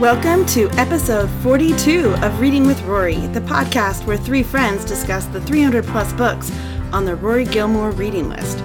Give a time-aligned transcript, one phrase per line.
[0.00, 5.40] Welcome to episode 42 of Reading with Rory, the podcast where three friends discuss the
[5.40, 6.52] 300 plus books
[6.92, 8.58] on the Rory Gilmore reading list.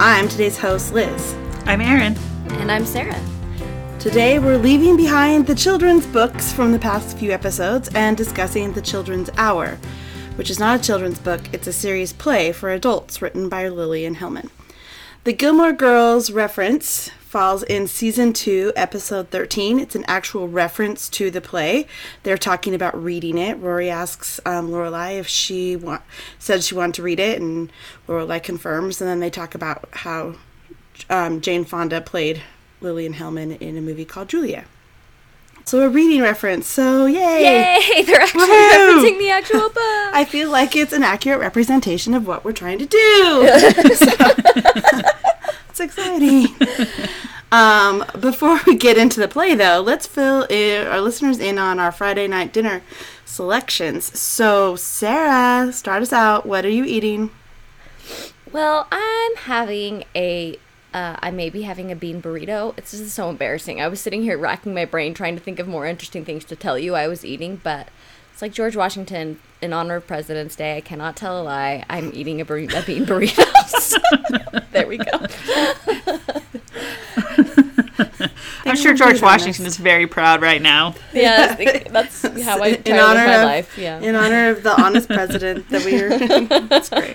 [0.00, 1.36] I'm today's host, Liz.
[1.66, 2.16] I'm Erin.
[2.58, 3.24] And I'm Sarah.
[4.00, 8.82] Today we're leaving behind the children's books from the past few episodes and discussing The
[8.82, 9.78] Children's Hour,
[10.34, 14.16] which is not a children's book, it's a series play for adults written by Lillian
[14.16, 14.50] Hellman.
[15.22, 19.80] The Gilmore Girls reference falls in season 2, episode 13.
[19.80, 21.86] It's an actual reference to the play.
[22.24, 23.54] They're talking about reading it.
[23.54, 25.82] Rory asks um, Lorelai if she
[26.38, 27.72] said she wanted to read it, and
[28.06, 29.00] Lorelai confirms.
[29.00, 30.34] And then they talk about how
[31.08, 32.42] um, Jane Fonda played
[32.82, 34.66] Lillian Hellman in a movie called Julia.
[35.64, 36.66] So a reading reference.
[36.66, 37.18] So yay!
[37.18, 38.02] Yay!
[38.06, 39.04] They're actually Woohoo!
[39.04, 39.72] referencing the actual book.
[39.76, 43.48] I feel like it's an accurate representation of what we're trying to do.
[45.72, 46.48] it's exciting.
[47.52, 51.78] Um, before we get into the play, though, let's fill i our listeners in on
[51.78, 52.80] our Friday night dinner
[53.26, 54.18] selections.
[54.18, 56.46] So, Sarah, start us out.
[56.46, 57.30] What are you eating?
[58.50, 60.58] well, I'm having a.
[60.94, 62.72] Uh, I may be having a bean burrito.
[62.78, 63.82] It's just so embarrassing.
[63.82, 66.56] I was sitting here racking my brain trying to think of more interesting things to
[66.56, 67.88] tell you I was eating, but
[68.42, 70.76] it's like George Washington in honor of President's Day.
[70.76, 71.84] I cannot tell a lie.
[71.88, 73.46] I'm eating a, bur- a bean burrito.
[74.72, 75.04] there we go.
[78.64, 80.96] I'm sure George Washington is very proud right now.
[81.12, 81.54] Yeah,
[81.88, 83.78] that's, that's how I try in honor my of life.
[83.78, 84.00] Yeah.
[84.00, 86.18] in honor of the honest president that we are.
[86.66, 87.14] That's great.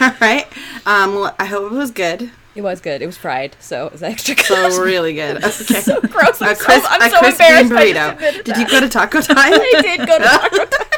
[0.00, 0.46] All right.
[0.86, 2.32] Um, well, I hope it was good.
[2.58, 3.02] It was good.
[3.02, 4.44] It was fried, so it was extra good.
[4.46, 5.36] So really good.
[5.44, 5.52] Okay.
[5.80, 6.42] so gross.
[6.42, 7.72] I'm a so, I'm a so crispy embarrassed.
[7.72, 8.12] I just burrito.
[8.14, 8.58] admitted Did that.
[8.58, 9.36] you go to Taco Time?
[9.54, 10.88] I did go to Taco Time.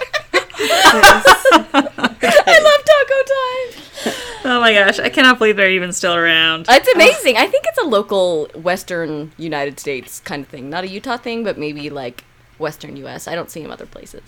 [2.24, 4.52] I love Taco Time.
[4.52, 6.64] Oh my gosh, I cannot believe they're even still around.
[6.70, 7.36] It's amazing.
[7.36, 11.44] I think it's a local Western United States kind of thing, not a Utah thing,
[11.44, 12.24] but maybe like
[12.58, 13.28] Western U.S.
[13.28, 14.22] I don't see them other places.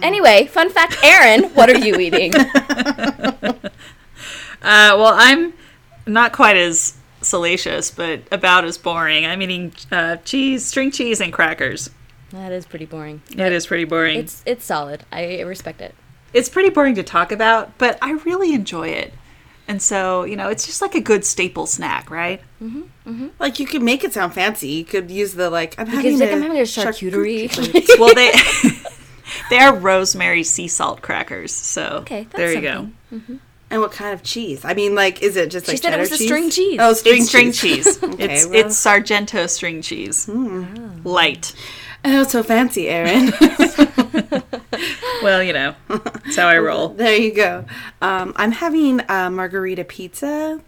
[0.00, 2.32] Anyway, fun fact, Erin, what are you eating?
[4.62, 5.52] Uh, well, I'm
[6.06, 9.26] not quite as salacious, but about as boring.
[9.26, 11.90] I'm eating uh, cheese, string cheese, and crackers.
[12.30, 13.22] that is pretty boring.
[13.36, 14.18] That is pretty boring.
[14.18, 15.04] It's, It's it's solid.
[15.12, 15.94] I respect it.
[16.32, 19.12] It's pretty boring to talk about, but I really enjoy it.
[19.66, 22.40] And so, you know, it's just like a good staple snack, right?
[22.62, 23.28] Mm-hmm, mm-hmm.
[23.38, 24.68] Like you could make it sound fancy.
[24.68, 27.98] You could use the like I'm having Because like a I'm having a charcuterie.
[27.98, 28.32] well, they
[29.50, 31.52] they are rosemary sea salt crackers.
[31.52, 32.68] So Okay, that's there you
[33.10, 33.28] something.
[33.28, 33.38] go.
[33.70, 34.64] And what kind of cheese?
[34.64, 36.78] I mean, like, is it just She like said it was cheddar a string cheese.
[36.82, 37.84] Oh, string It's string cheese.
[37.84, 38.02] cheese.
[38.02, 40.28] Okay, it's well- it's Sargento string cheese.
[41.04, 41.54] Light.
[42.04, 43.32] Oh, so fancy, Erin.
[45.22, 46.88] Well, you know, that's how I roll.
[46.88, 47.66] there you go.
[48.00, 50.60] Um, I'm having a margarita pizza.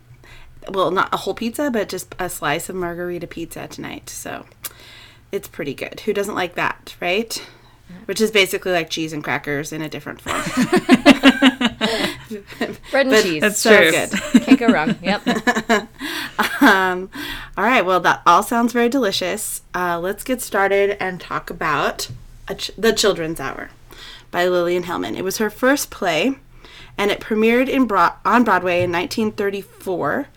[0.68, 4.10] Well, not a whole pizza, but just a slice of margarita pizza tonight.
[4.10, 4.44] So
[5.32, 6.00] it's pretty good.
[6.00, 7.42] Who doesn't like that, right?
[8.04, 10.42] Which is basically like cheese and crackers in a different form.
[12.90, 13.40] Bread and cheese.
[13.40, 13.90] That's so true.
[13.90, 14.10] good.
[14.44, 14.96] Can't go wrong.
[15.02, 15.88] Yep.
[16.60, 17.10] Um,
[17.56, 17.84] all right.
[17.84, 19.62] Well, that all sounds very delicious.
[19.74, 22.08] Uh, let's get started and talk about
[22.48, 23.70] a ch- The Children's Hour
[24.30, 25.16] by Lillian Hellman.
[25.16, 26.36] It was her first play,
[26.96, 30.28] and it premiered in Bro- on Broadway in 1934.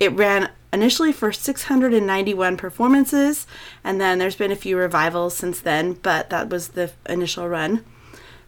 [0.00, 3.46] It ran initially for 691 performances,
[3.84, 7.84] and then there's been a few revivals since then, but that was the initial run.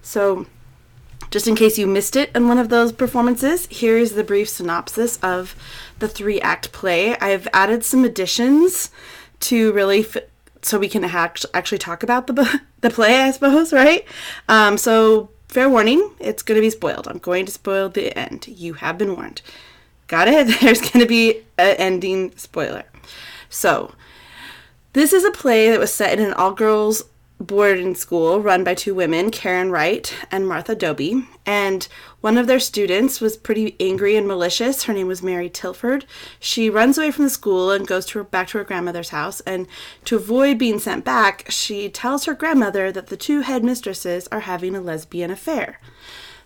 [0.03, 0.47] So,
[1.31, 4.49] just in case you missed it in one of those performances, here is the brief
[4.49, 5.55] synopsis of
[5.99, 7.17] the three act play.
[7.19, 8.91] I've added some additions
[9.41, 10.17] to really f-
[10.63, 14.07] so we can act- actually talk about the the play, I suppose, right?
[14.49, 17.07] Um, so fair warning, it's going to be spoiled.
[17.09, 18.49] I'm going to spoil the end.
[18.49, 19.41] You have been warned.
[20.09, 20.47] Got it?
[20.61, 22.85] There's going to be an ending spoiler.
[23.49, 23.95] So,
[24.93, 27.05] this is a play that was set in an all girls
[27.41, 31.27] boarding school run by two women, Karen Wright and Martha Dobie.
[31.45, 31.87] And
[32.21, 34.85] one of their students was pretty angry and malicious.
[34.85, 36.07] Her name was Mary Tilford.
[36.39, 39.41] She runs away from the school and goes to her, back to her grandmother's house.
[39.41, 39.67] And
[40.07, 44.75] to avoid being sent back, she tells her grandmother that the two headmistresses are having
[44.75, 45.81] a lesbian affair.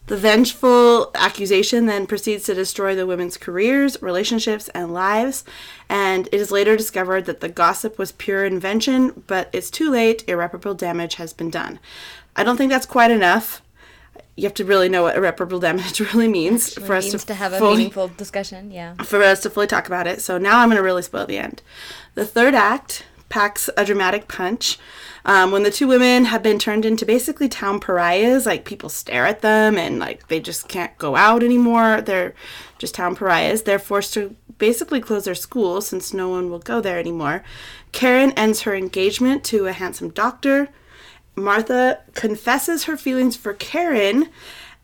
[0.08, 5.44] The vengeful accusation then proceeds to destroy the women's careers, relationships, and lives,
[5.86, 10.24] and it is later discovered that the gossip was pure invention, but it's too late,
[10.26, 11.78] irreparable damage has been done.
[12.34, 13.60] I don't think that's quite enough.
[14.34, 17.34] You have to really know what irreparable damage really means for us Means to, to
[17.34, 18.70] have a fully, meaningful discussion.
[18.70, 18.94] Yeah.
[19.02, 20.22] for us to fully talk about it.
[20.22, 21.60] So now I'm going to really spoil the end.
[22.14, 24.78] The third act packs a dramatic punch.
[25.24, 29.26] Um, when the two women have been turned into basically town pariahs, like people stare
[29.26, 32.00] at them and like they just can't go out anymore.
[32.00, 32.34] They're
[32.78, 33.62] just town pariahs.
[33.62, 37.44] They're forced to basically close their school since no one will go there anymore.
[37.92, 40.68] Karen ends her engagement to a handsome doctor.
[41.36, 44.28] Martha confesses her feelings for Karen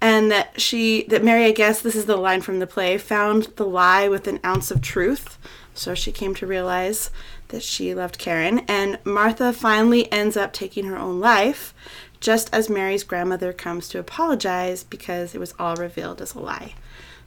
[0.01, 3.45] and that she that Mary, I guess this is the line from the play, found
[3.57, 5.39] the lie with an ounce of truth.
[5.75, 7.11] So she came to realize
[7.55, 11.73] that she loved Karen, and Martha finally ends up taking her own life,
[12.21, 16.75] just as Mary's grandmother comes to apologize because it was all revealed as a lie.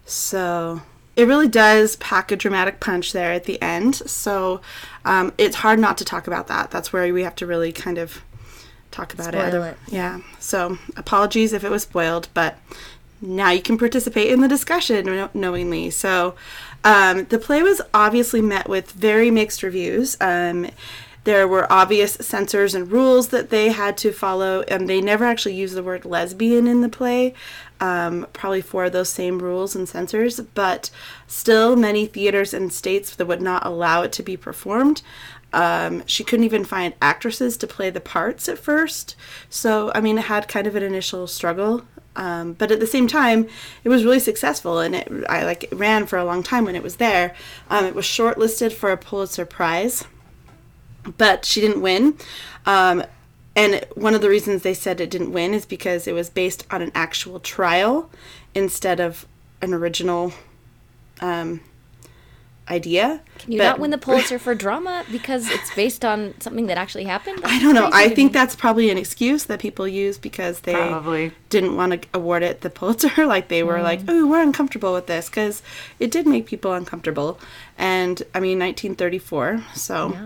[0.05, 0.81] So
[1.15, 3.95] it really does pack a dramatic punch there at the end.
[3.95, 4.61] So
[5.05, 6.71] um, it's hard not to talk about that.
[6.71, 8.21] That's where we have to really kind of
[8.91, 9.53] talk about it.
[9.53, 9.77] It.
[9.87, 10.21] Yeah.
[10.39, 12.57] So apologies if it was spoiled, but
[13.21, 15.89] now you can participate in the discussion knowingly.
[15.89, 16.35] So
[16.87, 20.15] um, the play was obviously met with very mixed reviews.
[20.21, 20.67] Um,
[21.25, 25.55] there were obvious censors and rules that they had to follow, and they never actually
[25.55, 27.33] used the word lesbian in the play,
[27.81, 30.89] um, probably for those same rules and censors, but
[31.27, 35.01] still, many theaters and states that would not allow it to be performed.
[35.51, 39.17] Um, she couldn't even find actresses to play the parts at first.
[39.49, 41.83] So, I mean, it had kind of an initial struggle.
[42.17, 43.47] Um, but at the same time,
[43.83, 46.75] it was really successful, and it I like it ran for a long time when
[46.75, 47.35] it was there.
[47.69, 50.03] Um, it was shortlisted for a Pulitzer Prize,
[51.17, 52.17] but she didn't win.
[52.65, 53.03] Um,
[53.55, 56.65] and one of the reasons they said it didn't win is because it was based
[56.69, 58.09] on an actual trial
[58.53, 59.25] instead of
[59.61, 60.33] an original
[61.21, 61.61] um,
[62.69, 63.21] idea.
[63.39, 66.77] Can you But- not win the Pulitzer for drama because it's based on something that
[66.77, 67.41] actually happened?
[67.43, 67.89] I don't know.
[67.93, 71.31] I think that's probably an excuse that people use because they Probably.
[71.49, 73.25] didn't want to award it the Pulitzer.
[73.25, 73.83] like they were mm.
[73.83, 75.61] like, "Oh, we're uncomfortable with this," because
[75.99, 77.39] it did make people uncomfortable.
[77.77, 79.63] And I mean, 1934.
[79.75, 80.17] So,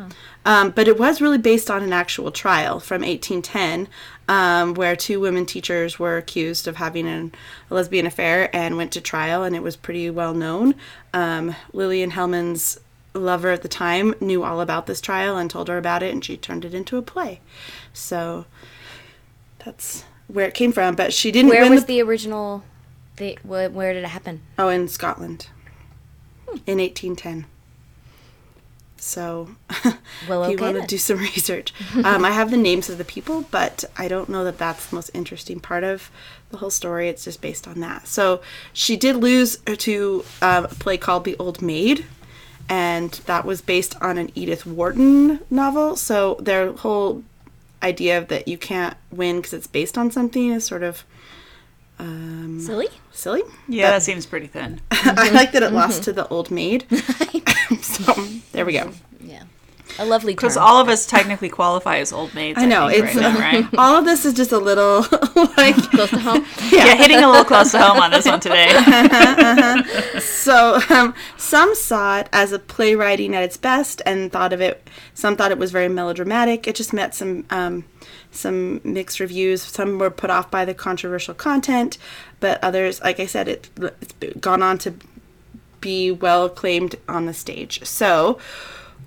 [0.45, 3.87] um, but it was really based on an actual trial from 1810,
[4.29, 7.33] um, where two women teachers were accused of having an,
[7.69, 10.75] a lesbian affair and went to trial, and it was pretty well known.
[11.13, 12.79] Um, Lillian Hellman's
[13.13, 16.23] lover at the time knew all about this trial and told her about it, and
[16.23, 17.41] she turned it into a play.
[17.91, 18.45] So
[19.59, 20.95] that's where it came from.
[20.95, 22.63] But she didn't Where was the, the original?
[23.17, 24.41] The where did it happen?
[24.57, 25.47] oh in Scotland
[26.65, 27.45] in 1810.
[28.97, 29.49] So
[30.29, 32.97] Well, if you okay want to do some research, um, I have the names of
[32.97, 36.11] the people, but I don't know that that's the most interesting part of
[36.51, 37.09] the whole story.
[37.09, 38.07] It's just based on that.
[38.07, 38.41] So
[38.73, 42.05] she did lose to um, a play called The Old Maid,
[42.69, 45.95] and that was based on an Edith Wharton novel.
[45.95, 47.23] So their whole
[47.81, 51.03] idea of that you can't win because it's based on something is sort of
[52.01, 52.87] Um, silly.
[53.11, 53.43] silly.
[53.67, 54.81] Yeah, that seems pretty thin.
[54.91, 55.35] I mm-hmm.
[55.35, 56.05] like that it lost mm-hmm.
[56.05, 56.85] to The Old Maid.
[57.81, 58.13] so
[58.53, 58.91] there we go.
[59.19, 59.43] Yeah.
[59.99, 60.33] A lovely.
[60.33, 62.57] Because all of us technically qualify as old maids.
[62.57, 63.65] I know think, it's right now, right?
[63.77, 65.01] all of this is just a little
[65.57, 66.45] like close to home.
[66.71, 68.69] yeah, hitting a little close to home on this one today.
[68.69, 70.19] Uh-huh, uh-huh.
[70.21, 74.89] so um, some saw it as a playwriting at its best and thought of it
[75.13, 77.83] some thought it was very melodramatic it just met some um,
[78.31, 79.61] some mixed reviews.
[79.61, 81.97] Some were put off by the controversial content
[82.39, 84.93] but others like i said it, it's gone on to
[85.81, 87.83] be well acclaimed on the stage.
[87.83, 88.39] So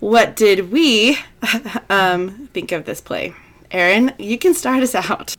[0.00, 1.16] what did we
[1.88, 3.32] um, think of this play?
[3.70, 5.34] Erin, you can start us out.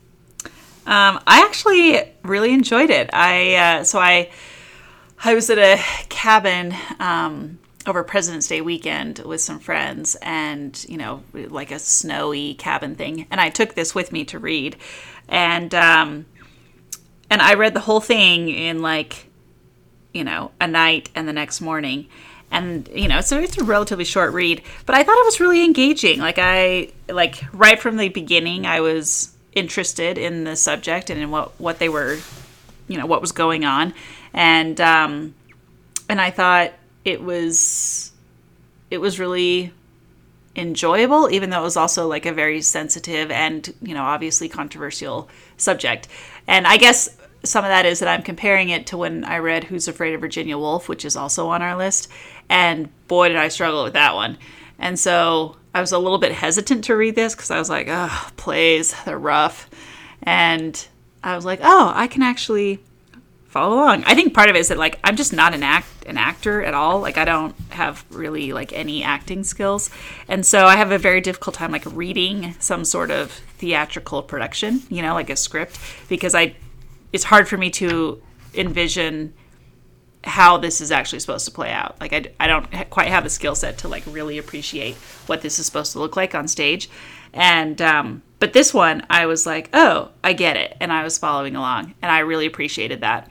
[0.88, 3.10] Um, I actually really enjoyed it.
[3.14, 4.32] I uh, so I
[5.24, 10.98] I was at a cabin um, over President's Day weekend with some friends, and you
[10.98, 13.28] know, like a snowy cabin thing.
[13.30, 14.76] And I took this with me to read,
[15.28, 16.26] and um,
[17.30, 19.28] and I read the whole thing in like
[20.14, 22.08] you know a night and the next morning.
[22.52, 25.64] And you know, so it's a relatively short read, but I thought it was really
[25.64, 26.20] engaging.
[26.20, 31.32] Like I like right from the beginning, I was interested in the subject and in
[31.32, 32.18] what what they were,
[32.88, 33.94] you know, what was going on,
[34.34, 35.36] and um,
[36.08, 36.74] and I thought
[37.06, 38.12] it was
[38.92, 39.72] it was really
[40.56, 45.30] enjoyable, even though it was also like a very sensitive and you know obviously controversial
[45.58, 46.08] subject.
[46.48, 49.66] And I guess some of that is that I'm comparing it to when I read
[49.66, 52.10] Who's Afraid of Virginia Woolf, which is also on our list,
[52.50, 54.38] and boy did I struggle with that one.
[54.80, 57.88] And so I was a little bit hesitant to read this because I was like,
[57.90, 59.70] oh, plays, they're rough.
[60.24, 60.86] And
[61.24, 62.80] I was like, oh, I can actually
[63.56, 64.04] follow along.
[64.04, 66.62] I think part of it is that like I'm just not an act an actor
[66.62, 67.00] at all.
[67.00, 69.90] Like I don't have really like any acting skills.
[70.28, 74.82] And so I have a very difficult time like reading some sort of theatrical production,
[74.90, 76.56] you know, like a script because I
[77.14, 78.22] it's hard for me to
[78.54, 79.34] envision
[80.26, 81.96] how this is actually supposed to play out.
[82.02, 84.96] Like I, I don't ha- quite have the skill set to like really appreciate
[85.28, 86.90] what this is supposed to look like on stage.
[87.32, 91.18] And um, but this one, I was like, oh, I get it, and I was
[91.18, 93.30] following along, and I really appreciated that.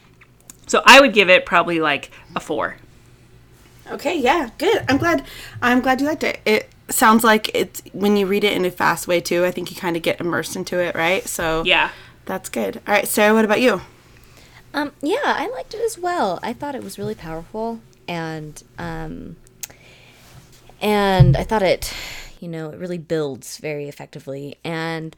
[0.66, 2.76] So I would give it probably like a four.
[3.90, 4.84] Okay, yeah, good.
[4.88, 5.24] I'm glad.
[5.60, 6.40] I'm glad you liked it.
[6.46, 9.44] It sounds like it's when you read it in a fast way too.
[9.44, 11.26] I think you kind of get immersed into it, right?
[11.28, 11.90] So Yeah.
[12.24, 12.78] that's good.
[12.86, 13.82] All right, Sarah, what about you?
[14.72, 16.40] Um, yeah, I liked it as well.
[16.42, 19.36] I thought it was really powerful, and um,
[20.80, 21.92] and I thought it,
[22.40, 24.56] you know, it really builds very effectively.
[24.64, 25.14] And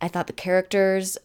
[0.00, 1.18] I thought the characters,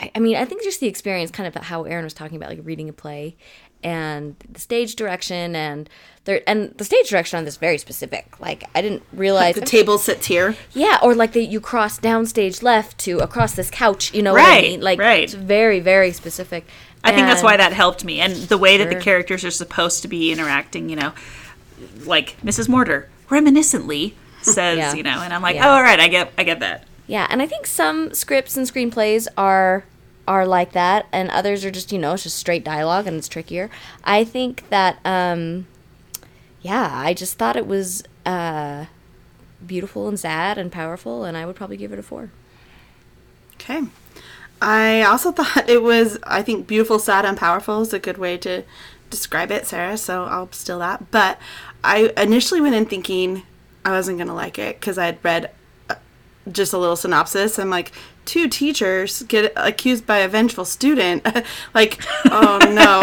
[0.00, 2.48] I, I mean, I think just the experience, kind of how Erin was talking about,
[2.48, 3.36] like reading a play,
[3.82, 5.88] and the stage direction, and
[6.24, 8.40] there, and the stage direction on this very specific.
[8.40, 10.56] Like I didn't realize The table sits here.
[10.72, 14.12] yeah, or like that you cross downstage left to across this couch.
[14.14, 14.80] You know what I Right, mean?
[14.80, 15.24] Like right.
[15.24, 16.66] it's very, very specific.
[17.02, 20.02] I think that's why that helped me, and the way that the characters are supposed
[20.02, 20.88] to be interacting.
[20.90, 21.12] You know,
[22.04, 22.68] like Mrs.
[22.68, 24.94] Mortar reminiscently says, Yeah.
[24.94, 25.66] you know, and I'm like, Yeah.
[25.68, 26.84] oh, all right, I get, I get that.
[27.10, 29.82] Yeah, and I think some scripts and screenplays are
[30.28, 33.26] are like that, and others are just you know it's just straight dialogue and it's
[33.26, 33.68] trickier.
[34.04, 35.66] I think that um,
[36.62, 38.84] yeah, I just thought it was uh,
[39.66, 42.30] beautiful and sad and powerful, and I would probably give it a four.
[43.54, 43.82] Okay.
[44.62, 48.38] I also thought it was, I think, beautiful, sad, and powerful is a good way
[48.38, 48.62] to
[49.10, 49.96] describe it, Sarah.
[49.96, 51.10] So I'll steal that.
[51.10, 51.40] But
[51.82, 53.42] I initially went in thinking
[53.84, 55.50] I wasn't going to like it because I had read
[56.50, 57.58] just a little synopsis.
[57.58, 57.92] I'm like,
[58.24, 61.26] two teachers get accused by a vengeful student.
[61.74, 63.00] like, oh no.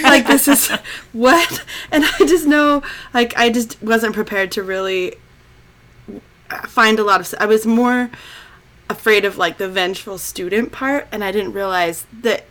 [0.02, 0.68] like, this is
[1.12, 1.64] what?
[1.90, 2.82] And I just know,
[3.14, 5.16] like, I just wasn't prepared to really
[6.68, 7.34] find a lot of.
[7.40, 8.10] I was more
[8.90, 12.44] afraid of like the vengeful student part and I didn't realize that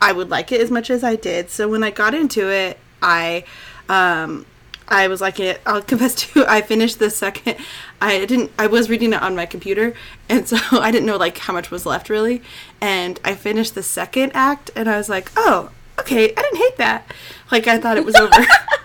[0.00, 1.50] I would like it as much as I did.
[1.50, 3.44] So when I got into it, I
[3.88, 4.46] um
[4.88, 5.60] I was like, it.
[5.66, 7.56] I'll confess to You, I finished the second
[8.00, 9.94] I didn't I was reading it on my computer
[10.28, 12.42] and so I didn't know like how much was left really.
[12.80, 16.76] And I finished the second act and I was like, "Oh, okay, I didn't hate
[16.76, 17.10] that."
[17.50, 18.32] Like I thought it was over.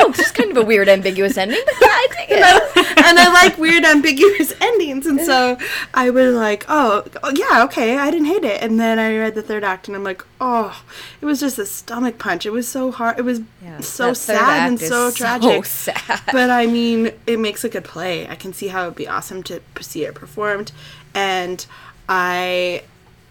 [0.00, 3.06] Oh, it's just kind of a weird, ambiguous ending, but yeah, I dig it.
[3.06, 5.56] and I like weird ambiguous endings, and so
[5.94, 8.62] I was like, oh, oh, yeah, okay, I didn't hate it.
[8.62, 10.82] And then I read the third act, and I'm like, oh,
[11.20, 12.44] it was just a stomach punch.
[12.46, 13.18] It was so hard.
[13.18, 15.64] It was Yeah, so sad and so so tragic.
[15.66, 16.20] sad.
[16.32, 18.28] But I mean, it makes a good play.
[18.28, 20.72] I can see how it'd be awesome to see it performed,
[21.14, 21.64] and
[22.08, 22.82] I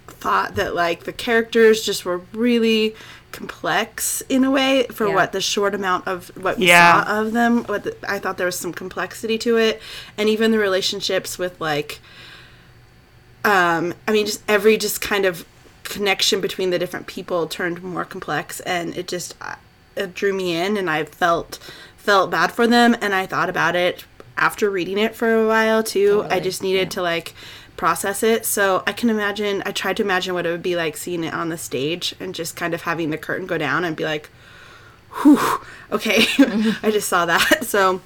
[0.07, 2.95] thought that like the characters just were really
[3.33, 5.15] complex in a way for Yeah.
[5.15, 7.03] what the short amount of what we Yeah.
[7.03, 9.81] saw of them what the, i thought there was some complexity to it.
[10.17, 11.99] And even the relationships with like
[13.43, 15.45] um i mean just every just kind of
[15.83, 18.61] connection between the different people turned more complex.
[18.61, 19.55] And it just uh,
[19.97, 21.59] it drew me in and i felt
[21.97, 22.95] felt bad for them.
[23.01, 24.05] And i thought about it
[24.37, 26.25] after reading it for a while too.
[26.29, 27.33] I just needed to like
[27.83, 28.45] process it.
[28.45, 31.33] So i can imagine i tried to imagine what it would be like seeing it
[31.33, 34.29] on the stage and just kind of having the curtain go down and be like
[35.21, 35.59] whew
[35.91, 36.19] okay.
[36.81, 37.65] I just saw that.
[37.73, 37.99] So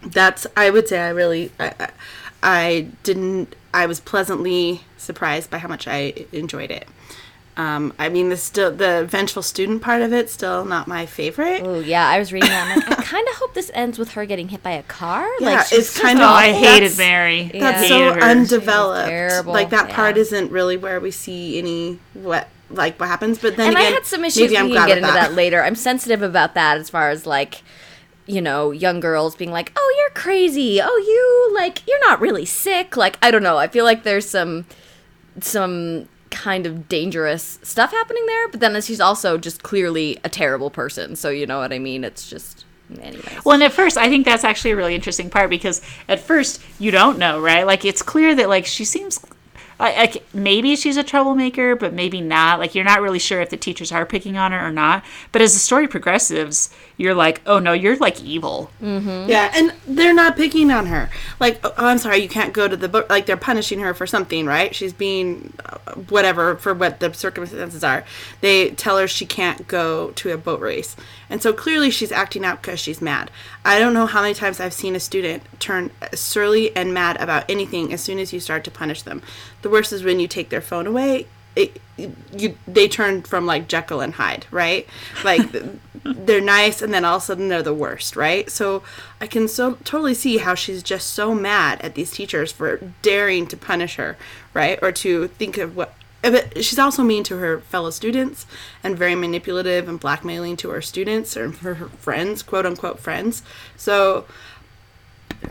[0.00, 1.90] that's i would say i really I, I
[2.42, 6.88] I didn't i was pleasantly surprised by how much i enjoyed it
[7.56, 11.62] um, I mean, the still the vengeful student part of it still not my favorite.
[11.64, 12.76] Oh yeah, I was reading that.
[12.76, 15.24] I'm like, I kind of hope this ends with her getting hit by a car.
[15.38, 16.60] Yeah, like, it's just kind Oh, of- I awful.
[16.64, 17.50] hated That's- Mary.
[17.54, 18.28] That's I so hated her.
[18.30, 19.08] undeveloped.
[19.08, 23.38] terrible, Like that part isn't really where we see any what like what happens.
[23.38, 24.50] But then and again, I had some issues.
[24.50, 25.28] maybe we I'm can glad get into that.
[25.30, 25.62] that later.
[25.62, 27.62] I'm sensitive about that as far as like,
[28.26, 30.80] you know, young girls being like, "Oh, you're crazy.
[30.82, 33.58] Oh, you like you're not really sick." Like I don't know.
[33.58, 34.64] I feel like there's some
[35.40, 38.48] some kind of dangerous stuff happening there.
[38.48, 41.16] But then she's also just clearly a terrible person.
[41.16, 42.04] So you know what I mean.
[42.04, 42.64] It's just
[43.00, 43.44] anyways.
[43.44, 46.60] Well, and at first, I think that's actually a really interesting part because at first
[46.78, 47.66] you don't know, right?
[47.66, 49.24] Like it's clear that like she seems
[49.84, 52.58] like, like maybe she's a troublemaker, but maybe not.
[52.58, 55.04] Like you're not really sure if the teachers are picking on her or not.
[55.32, 58.70] But as the story progresses, you're like, oh no, you're like evil.
[59.28, 61.10] Yeah, and they're not picking on her.
[61.40, 63.10] Like, oh, I'm sorry, you can't go to the boat.
[63.10, 64.74] Like, they're punishing her for something, right?
[64.74, 68.04] She's being uh, whatever for what the circumstances are.
[68.40, 70.96] They tell her she can't go to a boat race,
[71.34, 73.28] and so clearly she's acting out because she's mad.
[73.64, 77.50] I don't know how many times I've seen a student turn surly and mad about
[77.50, 79.20] anything as soon as you start to punish them.
[79.62, 81.26] The worst is when you take their phone away.
[81.56, 84.86] It, you they turn from like Jekyll and Hyde, right?
[85.24, 85.42] Like
[86.04, 88.48] they're nice and then all of a sudden they're the worst, right?
[88.48, 88.84] So
[89.20, 93.48] I can so totally see how she's just so mad at these teachers for daring
[93.48, 94.16] to punish her,
[94.52, 94.78] right?
[94.80, 98.46] Or to think of what Eh, but she's also mean to her fellow students
[98.82, 103.42] and very manipulative and blackmailing to her students or her, her friends, quote unquote friends.
[103.76, 104.24] So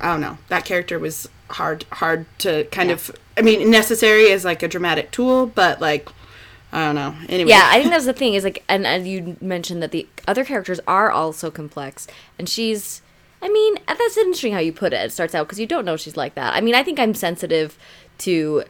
[0.02, 0.40] I don't know.
[0.50, 2.96] That character was hard hard to kind Yeah.
[2.96, 6.10] of I mean necessary as like a dramatic tool, but like
[6.72, 7.14] I don't know.
[7.30, 7.52] Anyway.
[7.52, 10.44] Yeah, I think that's the thing is like, and, and you mentioned that the other
[10.44, 12.08] characters are also complex,
[12.40, 13.04] and she's.
[13.44, 15.06] I mean, that's interesting how you put it.
[15.06, 16.56] It starts out because you don't know she's like that.
[16.56, 17.78] I mean, I think I'm sensitive
[18.20, 18.64] to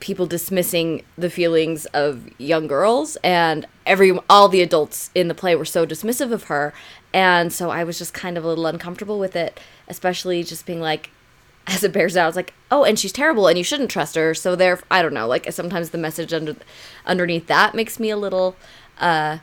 [0.00, 5.54] people dismissing the feelings of young girls, and every all the adults in the play
[5.54, 6.72] were so dismissive of her,
[7.12, 10.80] and so I was just kind of a little uncomfortable with it, especially just being
[10.80, 11.10] like,
[11.66, 14.34] as it bears out, it's like, oh, and she's terrible, and you shouldn't trust her.
[14.34, 15.26] So there, I don't know.
[15.26, 16.56] Like sometimes the message under
[17.04, 18.56] underneath that makes me a little
[18.98, 19.38] uh,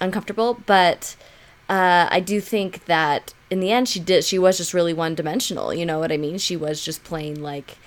[0.00, 1.16] uncomfortable, but
[1.68, 4.24] uh, I do think that in the end, she did.
[4.24, 5.72] She was just really one dimensional.
[5.72, 6.38] You know what I mean?
[6.38, 7.78] She was just plain like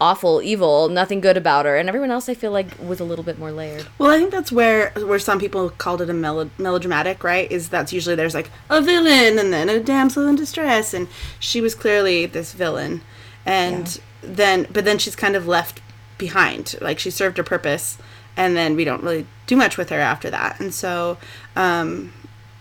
[0.00, 3.24] awful, evil, nothing good about her, and everyone else I feel like was a little
[3.24, 3.86] bit more layered.
[3.98, 7.50] Well, I think that's where where some people called it a melo- melodramatic, right?
[7.50, 11.08] Is that's usually there's like a villain and then a damsel in distress, and
[11.40, 13.00] she was clearly this villain,
[13.44, 15.80] and then but then she's kind of left
[16.18, 17.98] behind, like she served her purpose,
[18.36, 21.16] and then we don't really do much with her after that, and so
[21.54, 22.12] um,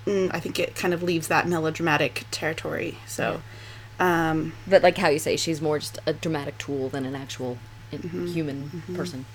[0.06, 2.98] mm, I think it kind of leaves that melodramatic territory.
[3.08, 3.42] So.
[3.99, 7.57] Um, But like how you say, she's more just a dramatic tool than an actual
[7.91, 9.25] in- human person.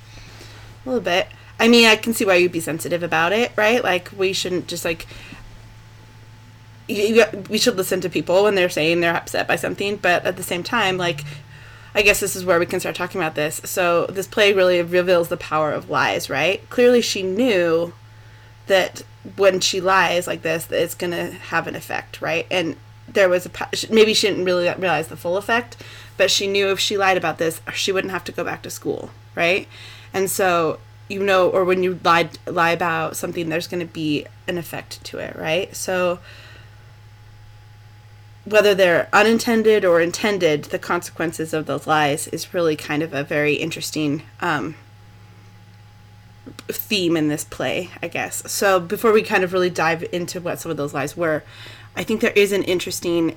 [0.85, 1.29] A little bit.
[1.59, 3.85] I mean, I can see why you'd be sensitive about it, right?
[3.85, 5.07] Like, we shouldn't just like.
[6.89, 10.25] You, you, we should listen to people when they're saying they're upset by something, but
[10.25, 11.23] at the same time, like,
[11.95, 13.61] I guess this is where we can start talking about this.
[13.65, 16.69] So, this play really reveals the power of lies, right?
[16.71, 17.93] Clearly, she knew
[18.67, 19.03] that
[19.37, 22.47] when she lies like this, that it's going to have an effect, right?
[22.51, 22.77] And
[23.13, 23.51] there was a
[23.91, 25.77] maybe she didn't really realize the full effect,
[26.17, 28.71] but she knew if she lied about this, she wouldn't have to go back to
[28.71, 29.69] school, right?
[30.13, 34.27] And so you know, or when you lie lie about something, there's going to be
[34.47, 35.75] an effect to it, right?
[35.75, 36.21] So
[38.45, 43.23] whether they're unintended or intended, the consequences of those lies is really kind of a
[43.23, 44.77] very interesting um,
[46.69, 48.51] theme in this play, I guess.
[48.51, 51.43] So before we kind of really dive into what some of those lies were,
[52.01, 53.37] I think there is an interesting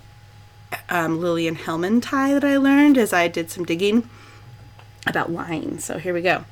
[0.87, 4.09] um, Lillian Hellman tie that I learned as I did some digging
[5.05, 5.79] about lying.
[5.79, 6.45] So here we go.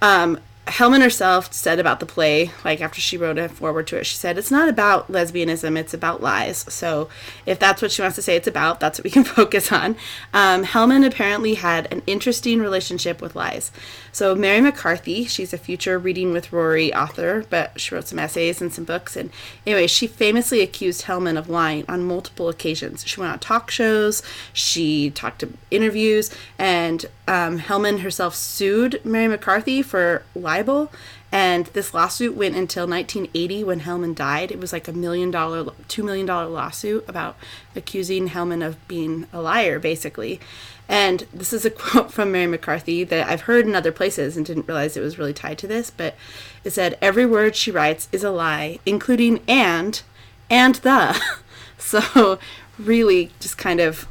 [0.00, 4.04] Um, Hellman herself said about the play, like after she wrote a foreword to it,
[4.04, 6.64] she said, It's not about lesbianism, it's about lies.
[6.68, 7.08] So
[7.46, 9.96] if that's what she wants to say it's about, that's what we can focus on.
[10.32, 13.72] Um, Hellman apparently had an interesting relationship with lies.
[14.12, 18.60] So Mary McCarthy, she's a future Reading with Rory author, but she wrote some essays
[18.60, 19.16] and some books.
[19.16, 19.30] And
[19.66, 23.06] anyway, she famously accused Hellman of lying on multiple occasions.
[23.06, 29.28] She went on talk shows, she talked to interviews, and um, Hellman herself sued Mary
[29.28, 30.90] McCarthy for libel.
[31.30, 34.50] And this lawsuit went until 1980 when Hellman died.
[34.50, 37.36] It was like a million dollar, two million dollar lawsuit about
[37.76, 40.40] accusing Hellman of being a liar, basically.
[40.88, 44.46] And this is a quote from Mary McCarthy that I've heard in other places and
[44.46, 46.16] didn't realize it was really tied to this, but
[46.64, 50.00] it said, Every word she writes is a lie, including and
[50.48, 51.20] and the.
[51.78, 52.38] so,
[52.78, 54.08] really, just kind of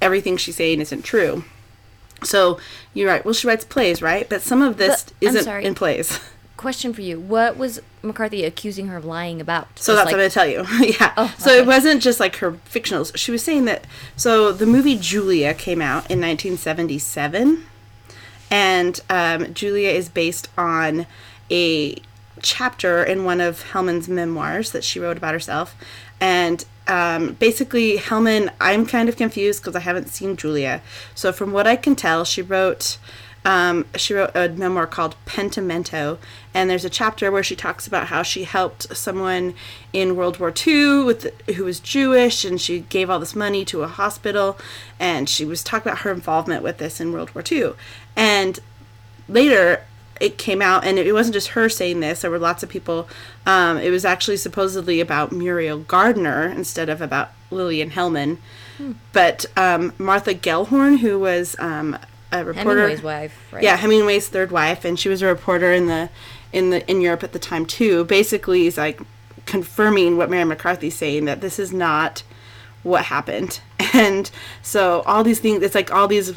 [0.00, 1.44] everything she's saying isn't true.
[2.24, 2.58] So,
[2.94, 3.24] you're right.
[3.24, 4.28] Well, she writes plays, right?
[4.28, 6.18] But some of this But- isn't in plays.
[6.56, 9.68] Question for you: What was McCarthy accusing her of lying about?
[9.78, 10.96] So Just that's like- what I'm going to tell you.
[11.00, 11.12] yeah.
[11.16, 11.60] Oh, So okay.
[11.60, 13.16] it wasn't just like her fictionals.
[13.16, 13.86] She was saying that.
[14.16, 17.64] So the movie Julia came out in 1977,
[18.50, 21.06] and um, Julia is based on
[21.50, 21.96] a
[22.42, 25.76] chapter in one of Hellman's memoirs that she wrote about herself,
[26.20, 26.64] and.
[26.88, 30.80] Um, basically, Hellman, I'm kind of confused because I haven't seen Julia.
[31.14, 32.98] So, from what I can tell, she wrote
[33.44, 36.18] um, she wrote a memoir called Pentimento,
[36.52, 39.54] and there's a chapter where she talks about how she helped someone
[39.92, 43.82] in World War II with who was Jewish, and she gave all this money to
[43.82, 44.58] a hospital,
[44.98, 47.72] and she was talking about her involvement with this in World War II.
[48.16, 48.58] And
[49.28, 49.84] later,
[50.20, 52.22] it came out, and it wasn't just her saying this.
[52.22, 53.08] There were lots of people.
[53.46, 58.38] Um, it was actually supposedly about Muriel Gardiner instead of about Lillian Hellman.
[59.12, 61.98] But um, Martha Gellhorn, who was um,
[62.30, 63.62] a reporter, Hemingway's wife, right?
[63.62, 66.10] yeah, Hemingway's third wife, and she was a reporter in the
[66.52, 68.04] in the in Europe at the time too.
[68.04, 69.00] Basically, is like
[69.46, 72.22] confirming what Mary McCarthy's saying that this is not
[72.82, 73.60] what happened,
[73.94, 74.30] and
[74.62, 75.62] so all these things.
[75.62, 76.34] It's like all these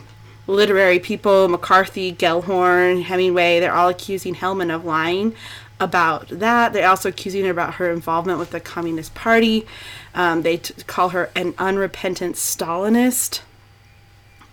[0.48, 3.60] literary people, McCarthy, Gellhorn, Hemingway.
[3.60, 5.36] They're all accusing Hellman of lying
[5.80, 6.74] about that.
[6.74, 9.66] They're also accusing her about her involvement with the Communist Party.
[10.14, 13.42] Um, they t- call her an unrepentant Stalinist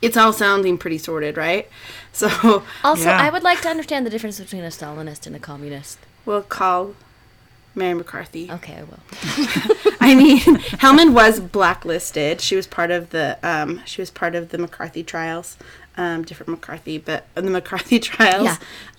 [0.00, 1.68] it's all sounding pretty sordid, right?
[2.12, 3.20] So Also, Yeah.
[3.20, 5.98] I would like to understand the difference between a Stalinist and a communist.
[6.24, 6.94] we'll call
[7.78, 8.50] Mary McCarthy.
[8.50, 8.98] Okay, I will.
[10.00, 12.40] I mean, Hellman was blacklisted.
[12.40, 15.56] She was part of the um, she was part of the McCarthy trials.
[15.96, 18.50] Um, different McCarthy, but the McCarthy trials.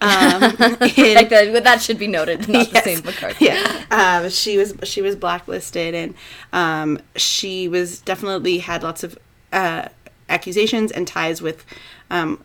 [0.01, 0.43] Um,
[0.97, 3.45] in- Like that, that should be noted, not the same McCarthy.
[3.45, 6.13] yeah, um, she was she was blacklisted, and
[6.51, 9.17] um, she was definitely had lots of
[9.53, 9.87] uh,
[10.27, 11.65] accusations and ties with
[12.11, 12.43] um,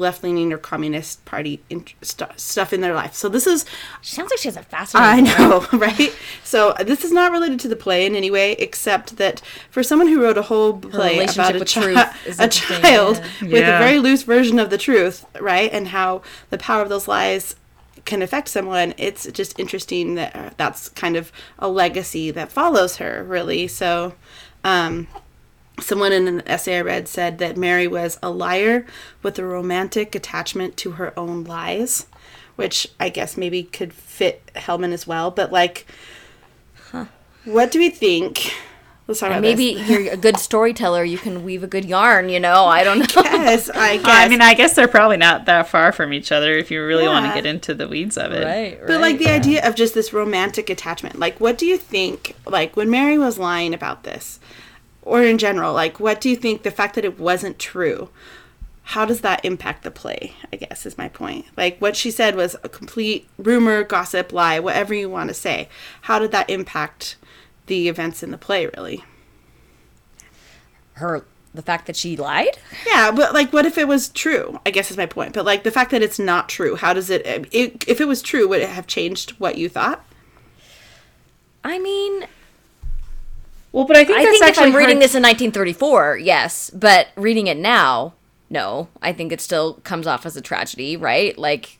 [0.00, 3.14] left leaning or communist party in- stu- stuff in their life.
[3.14, 3.64] So this is
[4.00, 5.28] She sounds like she has a fascinating.
[5.28, 6.12] I know, right?
[6.42, 10.08] So this is not related to the play in any way, except that for someone
[10.08, 13.42] who wrote a whole play about a, with chi- truth is a child yeah.
[13.42, 13.76] with Yeah.
[13.76, 15.70] a very loose version of the truth, right?
[15.72, 17.54] And how the power of those lies
[18.06, 18.94] can affect someone.
[18.96, 23.68] It's just interesting that uh, that's kind of a legacy that follows her, really.
[23.68, 24.14] So.
[24.64, 25.06] Um,
[25.80, 28.86] Someone in an essay I read said that Mary was a liar
[29.22, 32.06] with a romantic attachment to her own lies,
[32.56, 35.30] which I guess maybe could fit Hellman as well.
[35.30, 35.86] But like,
[37.44, 38.52] what do we think?
[39.06, 39.88] Let's talk about Maybe this.
[39.88, 41.02] you're a good storyteller.
[41.02, 42.28] You can weave a good yarn.
[42.28, 43.22] You know, I don't know.
[43.24, 44.06] Yes, I guess.
[44.06, 47.08] I mean, I guess they're probably not that far from each other if you really
[47.08, 48.44] want to get into the weeds of it.
[48.44, 52.36] right, But like the idea of just this romantic attachment, like what do you think?
[52.46, 54.38] Like when Mary was lying about this,
[55.10, 56.62] or in general, like what do you think?
[56.62, 58.10] The fact that it wasn't true,
[58.82, 60.34] how does that impact the play?
[60.52, 61.46] I guess is my point.
[61.56, 65.68] Like what she said was a complete rumor, gossip, lie, whatever you want to say.
[66.02, 67.16] How did that impact
[67.66, 68.66] the events in the play?
[68.66, 69.04] Really?
[71.00, 72.58] her the fact that she lied.
[72.86, 74.60] Yeah, but like, what if it was true?
[74.64, 75.32] I guess is my point.
[75.32, 77.26] But like the fact that it's not true, how does it?
[77.26, 80.04] it if it was true, would it have changed what you thought?
[81.64, 82.26] I mean,
[83.72, 86.18] Well, but I think I that's think if actually I'm reading hard- this in 1934,
[86.18, 88.14] yes, but reading it now,
[88.48, 88.88] no.
[89.00, 91.36] I think it still comes off as a tragedy, right?
[91.38, 91.78] Like,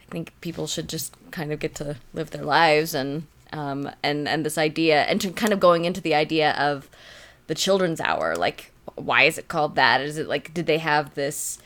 [0.00, 4.28] I think people should just kind of get to live their lives and um and
[4.28, 6.88] and this idea and to kind of going into the idea of
[7.48, 10.00] the children's hour, like why is it called that?
[10.00, 11.58] Is it like did they have this?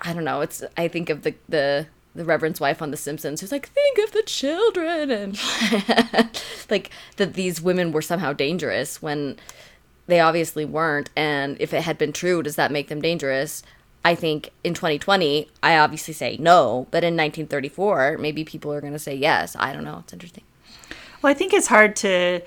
[0.00, 0.42] I don't know.
[0.42, 3.98] It's I think of the the the Reverend's wife on The Simpsons, who's like, think
[3.98, 5.38] of the children, and
[6.70, 9.36] like that these women were somehow dangerous when
[10.06, 11.10] they obviously weren't.
[11.16, 13.62] And if it had been true, does that make them dangerous?
[14.04, 18.92] I think in 2020, I obviously say no, but in 1934, maybe people are going
[18.92, 19.56] to say yes.
[19.58, 20.00] I don't know.
[20.04, 20.44] It's interesting.
[21.22, 22.42] Well, I think it's hard to.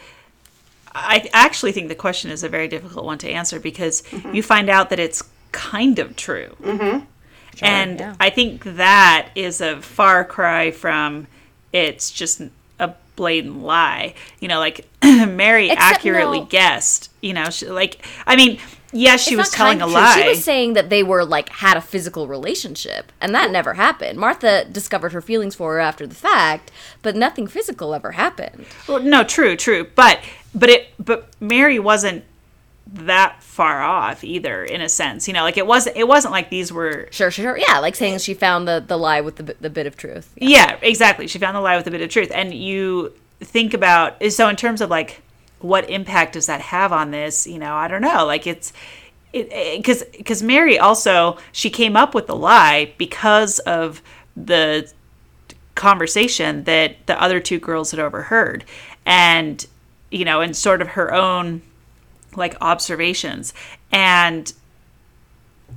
[0.94, 4.34] I actually think the question is a very difficult one to answer because Mm-hmm.
[4.36, 6.56] you find out that it's kind of true.
[6.62, 7.06] Mm-hmm.
[7.66, 8.16] And yeah.
[8.20, 11.28] I think that is a far cry from
[11.74, 12.42] it's just
[12.80, 14.14] a blatant lie.
[14.40, 16.46] You know, like Mary Except accurately no.
[16.46, 18.60] guessed, you know, she, like, I mean,
[18.94, 20.02] yes, she It's was telling kind a true.
[20.02, 20.22] lie.
[20.22, 24.20] She was saying that they were like had a physical relationship, and that never happened.
[24.20, 28.66] Martha discovered her feelings for her after the fact, but nothing physical ever happened.
[28.88, 30.20] Well, no, true, true, but
[30.56, 32.24] but it but Mary wasn't
[32.94, 35.28] that far off either in a sense.
[35.28, 37.58] You know, like it wasn't it wasn't like these were Sure, sure, sure.
[37.58, 40.32] Yeah, like saying she found the the lie with the the bit of truth.
[40.36, 41.28] Yeah, exactly.
[41.28, 42.32] She found the lie with a bit of truth.
[42.34, 45.22] And you think about so in terms of like
[45.60, 47.48] what impact does that have on this?
[47.48, 48.26] You know, I don't know.
[48.26, 48.74] Like it's
[49.34, 54.02] it because because Mary also she came up with the lie because of
[54.36, 54.92] the
[55.76, 58.66] conversation that the other two girls had overheard
[59.06, 59.68] and
[60.10, 61.62] you know and sort of her own
[62.38, 63.54] like observations.
[63.92, 64.52] And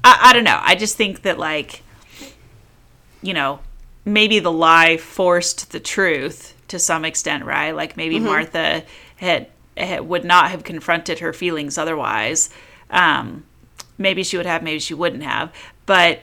[0.05, 0.61] I, I don't know.
[0.63, 1.83] I just think that like
[3.23, 3.61] you know
[4.05, 7.73] maybe the lie forced the truth to some extent right?
[7.73, 8.85] Like maybe martha
[9.17, 12.51] had, had would not have confronted her feelings otherwise.
[12.91, 13.45] Um
[13.99, 15.53] maybe she would have maybe she wouldn't have.
[15.87, 16.21] But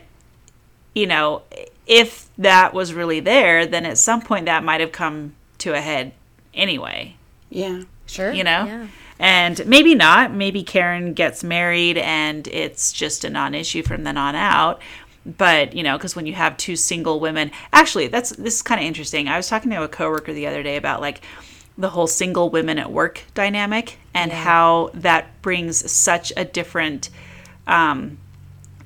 [0.94, 1.44] you know
[1.86, 5.82] if that was really there then at some point that might have come to a
[5.82, 6.14] head
[6.54, 7.16] anyway.
[7.50, 7.84] Yeah.
[8.08, 8.66] Sure, you know?
[8.66, 8.88] Yeah.
[9.20, 10.34] And maybe not.
[10.34, 14.82] Maybe karen gets married and it's just a non-issue from then on out.
[15.26, 18.80] But you know because when you have two single women actually that's this is kind
[18.80, 19.28] of interesting.
[19.28, 21.22] I was talking to a coworker the other day about like
[21.78, 27.10] the whole single women at work dynamic and how that brings such a different
[27.68, 28.18] um,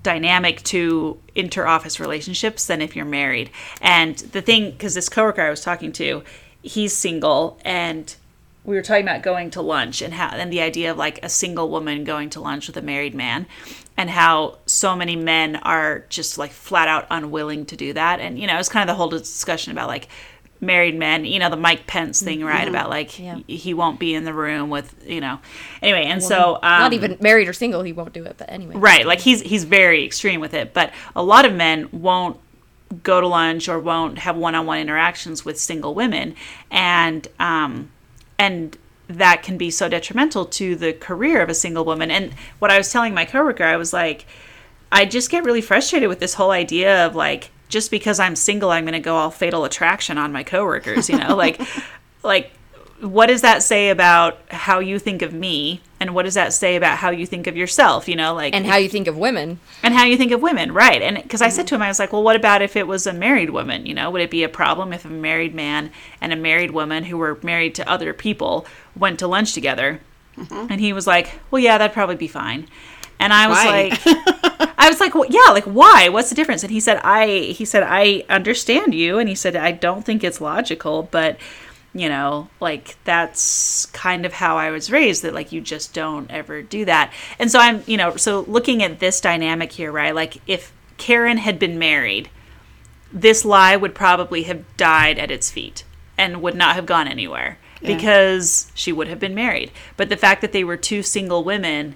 [0.04, 3.50] dynamic to inter-office relationships than if you're married.
[3.82, 6.24] And the thing, because this coworker I was talking to,
[6.62, 8.14] he's single, and
[8.64, 11.30] we were talking about going to lunch and how and the idea of like a
[11.30, 13.48] single woman going to lunch with a married man,
[13.98, 18.20] and how so many men are just like flat out unwilling to do that.
[18.20, 20.08] And you know, it's kind of the whole discussion about like
[20.60, 21.26] married men.
[21.26, 22.60] You know, the Mike Pence thing, right?
[22.60, 22.70] Mm-hmm.
[22.70, 23.40] About like Yeah.
[23.48, 25.40] he, he won't be in the room with you know.
[25.82, 28.36] Anyway, and so um, Not even married or single, he won't do it.
[28.38, 31.90] But anyway, Right, like he's he's very extreme with it, but a lot of men
[31.92, 32.40] won't
[33.04, 36.36] go to lunch or won't have one-on-one interactions with single women,
[36.70, 37.90] and um,
[38.42, 38.76] and
[39.08, 42.10] that can be so detrimental to the career of a single woman.
[42.10, 44.26] And what I was telling my coworker, I was like,
[44.92, 48.72] I just get really frustrated with this whole idea of like just because I'm single,
[48.72, 51.08] I'm going to go all fatal attraction on my coworkers.
[51.08, 51.62] You know, like
[52.24, 52.52] like
[53.02, 55.82] what does that say about how you think of me?
[56.00, 58.66] And what does that say about how you think of yourself you know like and
[58.66, 59.60] how you think of women.
[59.84, 61.02] and how you think of women right.
[61.02, 61.68] And because i said mm-hmm.
[61.68, 63.86] to him i was like well what about if it was a married woman?
[63.86, 67.04] You know would it be a problem if a married man and a married woman
[67.04, 70.02] who were married to other people went to lunch together?
[70.38, 70.72] Mm-hmm.
[70.72, 72.68] And he was like well yeah that'd probably be fine.
[73.20, 73.90] And i was Why?
[73.90, 74.02] like
[74.80, 76.10] i was like well, yeah like why?
[76.10, 76.64] What's the difference?
[76.64, 79.20] And he said i he said i understand you.
[79.20, 81.38] And he said i don't think it's logical but
[81.94, 86.32] you know like that's kind of how i was raised that like you just don't
[86.32, 87.12] ever do that.
[87.38, 91.38] And so i'm you know so looking at this dynamic here right like if karen
[91.38, 92.30] had been married
[93.12, 95.84] this lie would probably have died at its feet
[96.18, 99.72] and would not have gone anywhere because she would have been married.
[99.98, 101.96] But the fact that they were two single women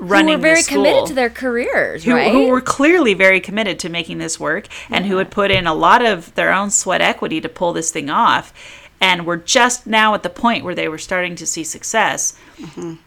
[0.00, 2.32] running who were very school, committed to their careers, who, right?
[2.32, 5.74] who were clearly very committed to making this work and who had put in a
[5.74, 8.52] lot of their own sweat equity to pull this thing off
[9.00, 12.38] and were just now at the point where they were starting to see success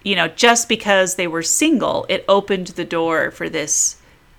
[0.04, 3.96] you know just because they were single it opened the door for this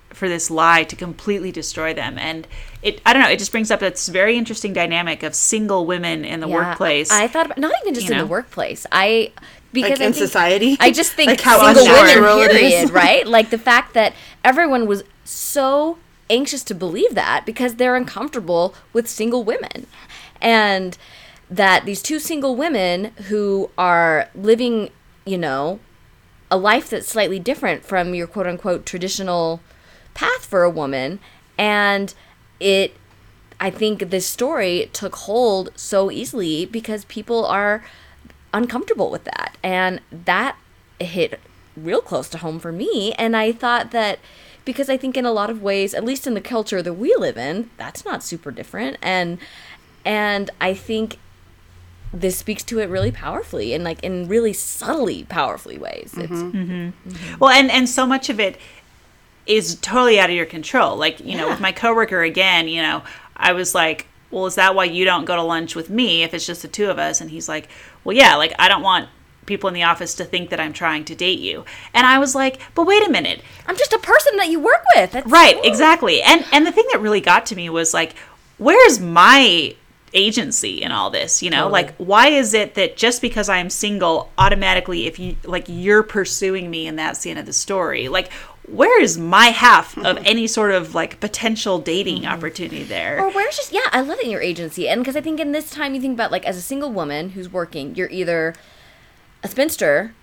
[0.09, 2.47] for this lie to completely destroy them and
[2.81, 6.23] it i don't know it just brings up this very interesting dynamic of single women
[6.23, 8.23] in the Yeah, workplace I thought about, not even just in know?
[8.23, 8.85] the workplace.
[8.91, 9.31] I
[9.73, 10.77] because Like I in think- society?
[10.81, 12.59] I just think Like how single women, unnatural it is.
[12.71, 13.25] period, right?
[13.27, 15.97] Like the fact that everyone was so
[16.29, 19.87] anxious to believe that because they're uncomfortable with single women,
[20.41, 20.97] and
[21.51, 24.89] that these two single women who are living,
[25.25, 25.79] you know,
[26.49, 29.61] a life that's slightly different from your quote unquote traditional
[30.13, 31.19] path for a woman
[31.57, 32.13] and
[32.59, 32.93] it
[33.61, 37.85] I think this story took hold so easily because people are
[38.53, 39.55] uncomfortable with that.
[39.61, 40.57] And that
[40.99, 41.39] hit
[41.77, 43.13] real close to home for me.
[43.13, 44.17] And I thought that
[44.65, 47.15] because I think in a lot of ways, at least in the culture that we
[47.15, 48.97] live in, that's not super different.
[49.01, 49.37] And
[50.03, 51.19] and I think
[52.13, 56.13] this speaks to it really powerfully and like in really subtly powerfully ways.
[56.17, 56.57] It's mm-hmm.
[56.57, 57.09] Mm-hmm.
[57.09, 57.37] Mm-hmm.
[57.39, 58.57] Well, and and so much of it
[59.45, 60.97] is totally out of your control.
[60.97, 63.03] Like you know, with my coworker again, you know,
[63.35, 66.33] I was like, "Well, is that why you don't go to lunch with me if
[66.33, 67.69] it's just the two of us?" And he's like,
[68.03, 69.09] "Well, yeah, like I don't want."
[69.47, 71.65] people in the office to think that I'm trying to date you.
[71.95, 73.41] And I was like, "But wait a minute.
[73.67, 75.11] I'm just a person that you work with.
[75.11, 76.21] That's Right, exactly.
[76.21, 78.13] And and the thing that really got to me was like,
[78.61, 79.75] where's my
[80.13, 81.41] agency in all this?
[81.41, 85.65] You know, like why is it that just because I'm single, automatically if you like
[85.67, 88.07] you're pursuing me and that's the end of the story?
[88.07, 88.31] Like
[88.67, 90.23] where is my half of mm-hmm.
[90.25, 92.31] any sort of like potential dating mm-hmm.
[92.31, 93.19] opportunity there?
[93.19, 95.51] Or where's just yeah, I love it in your agency, and because I think in
[95.51, 98.55] this time you think about like as a single woman who's working, you're either
[99.43, 100.13] a spinster,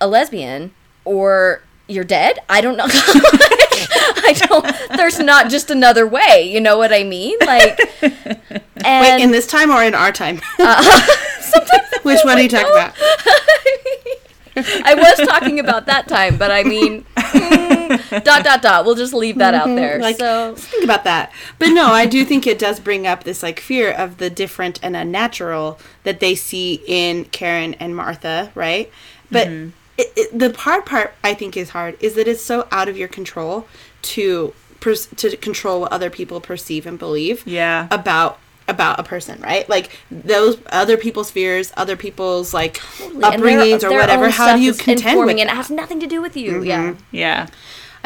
[0.00, 0.72] a lesbian,
[1.04, 2.38] or you're dead.
[2.48, 2.86] I don't know.
[2.88, 4.96] I don't.
[4.96, 6.50] There's not just another way.
[6.50, 7.36] You know what I mean?
[7.40, 7.78] Like,
[8.82, 10.40] Wait, in this time or in our time?
[10.58, 10.82] Uh,
[12.02, 12.94] Which one are you talking about?
[14.56, 18.84] I was talking about that time, but I mean, mm, dot dot dot.
[18.84, 19.98] We'll just leave that out there.
[19.98, 21.32] Like, so think about that.
[21.58, 24.78] But no, I do think it does bring up this like fear of the different
[24.82, 28.90] and unnatural that they see in Karen and Martha, right?
[29.30, 29.70] But Mm-hmm.
[29.98, 32.96] it, it, the hard part I think is hard is that it's so out of
[32.96, 33.66] your control
[34.02, 37.46] to to control what other people perceive and believe.
[37.46, 37.88] Yeah.
[37.90, 39.68] About about a person, right?
[39.68, 44.24] Like those other people's fears, other people's like and their- upbringings or their whatever.
[44.26, 46.36] own How do you is contend with informing, and it has nothing to do with
[46.36, 46.52] you.
[46.52, 46.64] Mm-hmm.
[46.64, 46.94] Yeah.
[47.10, 47.46] yeah.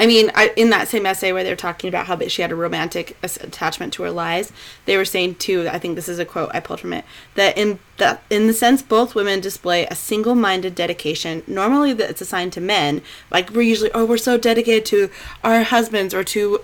[0.00, 2.56] I mean, I, in that same essay where they're talking about how she had a
[2.56, 4.52] romantic attachment to her lies,
[4.84, 5.68] they were saying too.
[5.68, 8.52] I think this is a quote I pulled from it that in that in the
[8.52, 11.42] sense both women display a single-minded dedication.
[11.48, 13.02] Normally, that it's assigned to men.
[13.32, 15.10] Like we're usually, oh, we're so dedicated to
[15.42, 16.60] our husbands or to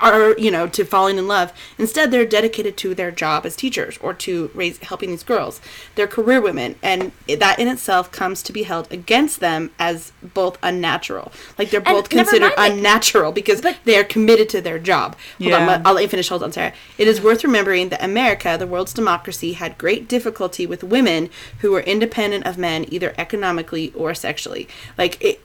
[0.00, 1.52] are you know to falling in love.
[1.78, 5.60] Instead they're dedicated to their job as teachers or to raise helping these girls.
[5.94, 10.58] They're career women and that in itself comes to be held against them as both
[10.62, 11.32] unnatural.
[11.58, 15.16] Like they're both never considered mind unnatural because they are committed to their job.
[15.38, 15.66] Hold Yeah.
[15.66, 16.72] let- i'll let you finish hold on sarah.
[16.98, 21.72] It is worth remembering that america the world's democracy had great difficulty with women who
[21.72, 24.68] were independent of men either economically or sexually.
[24.96, 25.40] Like it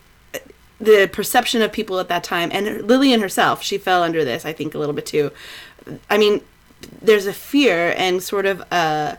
[0.79, 4.51] the perception of people at that time and lillian herself she fell under this i
[4.51, 5.31] think a little bit too.
[6.09, 6.41] I mean
[7.01, 9.17] there's a fear and sort of a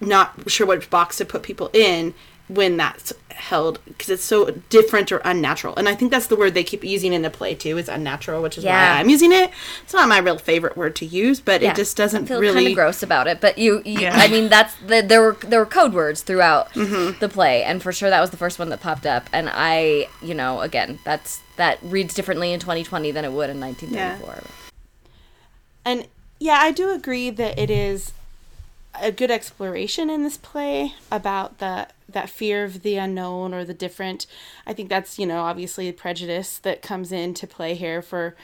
[0.00, 2.14] not sure which box to put people in
[2.48, 5.74] when that's held because it's so different or unnatural.
[5.76, 8.42] And I think that's the word they keep using in the play too is unnatural,
[8.42, 8.94] which is Yeah.
[8.94, 9.50] why I'm using it.
[9.82, 11.70] It's not my real favorite word to use, but Yeah.
[11.70, 14.12] it just doesn't I feel really kind of gross about it, but you, you Yeah.
[14.16, 17.18] I mean, that's the, there were there were code words throughout Mm-hmm.
[17.20, 19.28] the play, and for sure that was the first one that popped up.
[19.32, 23.60] And I, you know, again, that's that reads differently in 2020 than it would in
[23.60, 24.42] 1934.
[25.84, 26.06] And
[26.38, 28.12] yeah, I do agree that it is
[29.00, 33.72] a good exploration in this play about the that fear of the unknown or the
[33.74, 34.26] different.
[34.66, 38.36] I think that's you know obviously prejudice that comes into play here for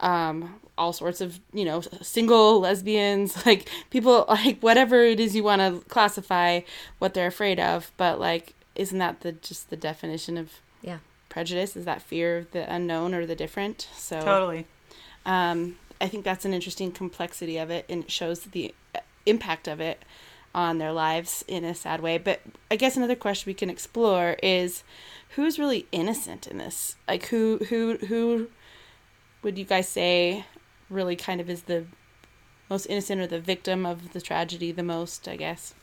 [0.00, 5.42] um, all sorts of you know single lesbians like people like whatever it is you
[5.44, 6.60] want to classify
[6.98, 7.90] what they're afraid of.
[7.96, 10.50] But like, isn't that the just the definition of
[10.82, 10.98] Yeah.
[11.30, 11.76] prejudice?
[11.76, 13.88] Is that fear of the unknown or the different?
[13.96, 14.66] So Totally.
[15.24, 18.74] um, I think that's an interesting complexity of it, and it shows the
[19.26, 20.02] impact of it
[20.54, 22.18] on their lives in a sad way.
[22.18, 24.84] But I guess another question we can explore is
[25.30, 26.96] who's really innocent in this?
[27.08, 28.48] Like who who who
[29.42, 30.44] would you guys say
[30.88, 31.84] really kind of is the
[32.70, 35.26] most innocent or the victim of the tragedy the most?
[35.28, 35.74] I guess.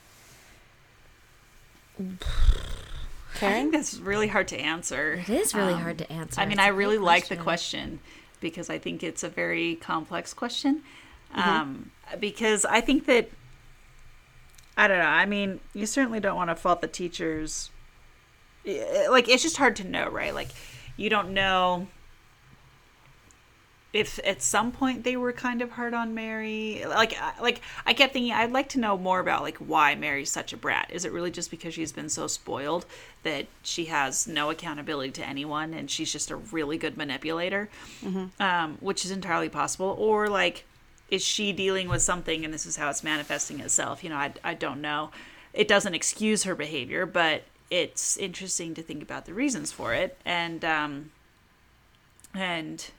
[2.00, 5.14] I think that's really hard to answer.
[5.14, 6.40] It is really Um, hard to answer.
[6.42, 8.00] I mean, It's I a really great like the question
[8.40, 10.84] because I think it's a very complex question.
[11.36, 11.50] Mm-hmm.
[11.50, 13.30] Um, because I think that,
[14.78, 17.70] I don't know, I mean, you certainly don't want to fault the teachers.
[18.66, 20.34] Like, it's just hard to know, right?
[20.34, 20.50] Like,
[20.98, 21.88] you don't know
[23.94, 26.84] if at some point they were kind of hard on Mary.
[26.88, 30.54] Like, like I kept thinking, I'd like to know more about like why Mary's such
[30.54, 30.90] a brat.
[30.94, 32.86] Is it really just because she's been so spoiled
[33.24, 37.70] that she has no accountability to anyone and she's just a really good manipulator,
[38.40, 40.66] um, which is entirely possible, or like
[41.12, 44.04] is she dealing with something and this is how it's manifesting itself?
[44.04, 45.12] You know, I I don't know.
[45.54, 50.18] It doesn't excuse her behavior, but it's interesting to think about the reasons for it.
[50.26, 51.12] And um
[52.34, 52.90] and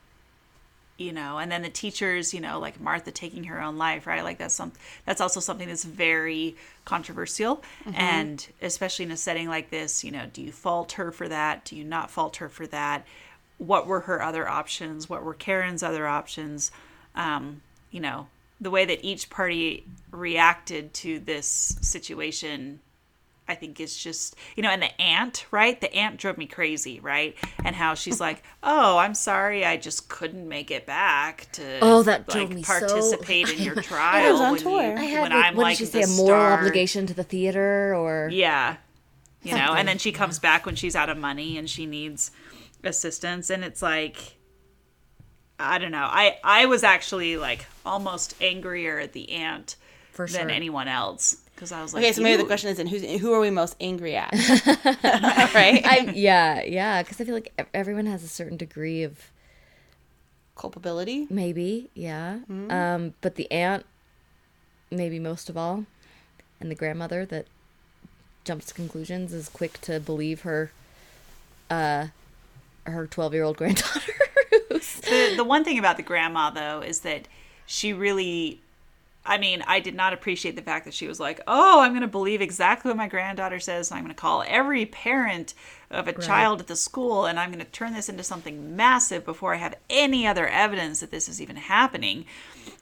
[0.98, 4.22] you know and then the teachers you know like martha taking her own life right?
[4.22, 4.72] Like that's some
[5.06, 7.64] that's also something that's very controversial.
[7.94, 11.64] And especially in a setting like this you know do you fault her for that?
[11.64, 13.06] Do you not fault her for that?
[13.56, 15.08] What were her other options?
[15.08, 16.70] What were karen's other options?
[17.14, 18.26] Um, you know
[18.60, 22.80] the way that each party reacted to this situation
[23.48, 25.78] I think it's just you know, and the aunt, right?
[25.78, 27.36] The aunt drove me crazy, right?
[27.64, 32.04] And how she's like, "Oh, I'm sorry, I just couldn't make it back to Oh,
[32.04, 34.72] that drove like me so- participate in your was trial on when, tour.
[34.72, 36.14] you, I I had, when like, I'm what like did she the say?
[36.14, 38.76] A moral star." obligation to the theater, or Yeah,
[39.42, 42.30] you know, and then she comes back when she's out of money and she needs
[42.84, 44.36] assistance, and it's like.
[45.62, 46.08] I don't know.
[46.10, 49.76] I I was actually like almost angrier at the aunt
[50.12, 50.50] For than sure.
[50.50, 53.40] anyone else because I was like, Okay, so maybe the question isn't who's who are
[53.40, 54.32] we most angry at,
[55.54, 55.84] right?
[55.86, 59.30] I, yeah, yeah, because I feel like everyone has a certain degree of
[60.56, 61.26] Culpability.
[61.30, 62.40] maybe, yeah.
[62.50, 62.70] Mm-hmm.
[62.70, 63.86] Um, but the aunt,
[64.90, 65.86] maybe most of all,
[66.60, 67.46] and the grandmother that
[68.44, 70.70] jumps to conclusions is quick to believe her,
[71.70, 72.08] uh,
[72.84, 74.12] her twelve-year-old granddaughter.
[75.08, 77.28] the the one thing about the grandma though is that
[77.66, 78.60] she really
[79.24, 82.02] I mean, I did not appreciate the fact that she was like, "Oh, I'm going
[82.02, 85.54] to believe exactly what my granddaughter says, and I'm going to call every parent
[85.90, 89.24] of a child at the school, and I'm going to turn this into something massive
[89.24, 92.24] before I have any other evidence that this is even happening."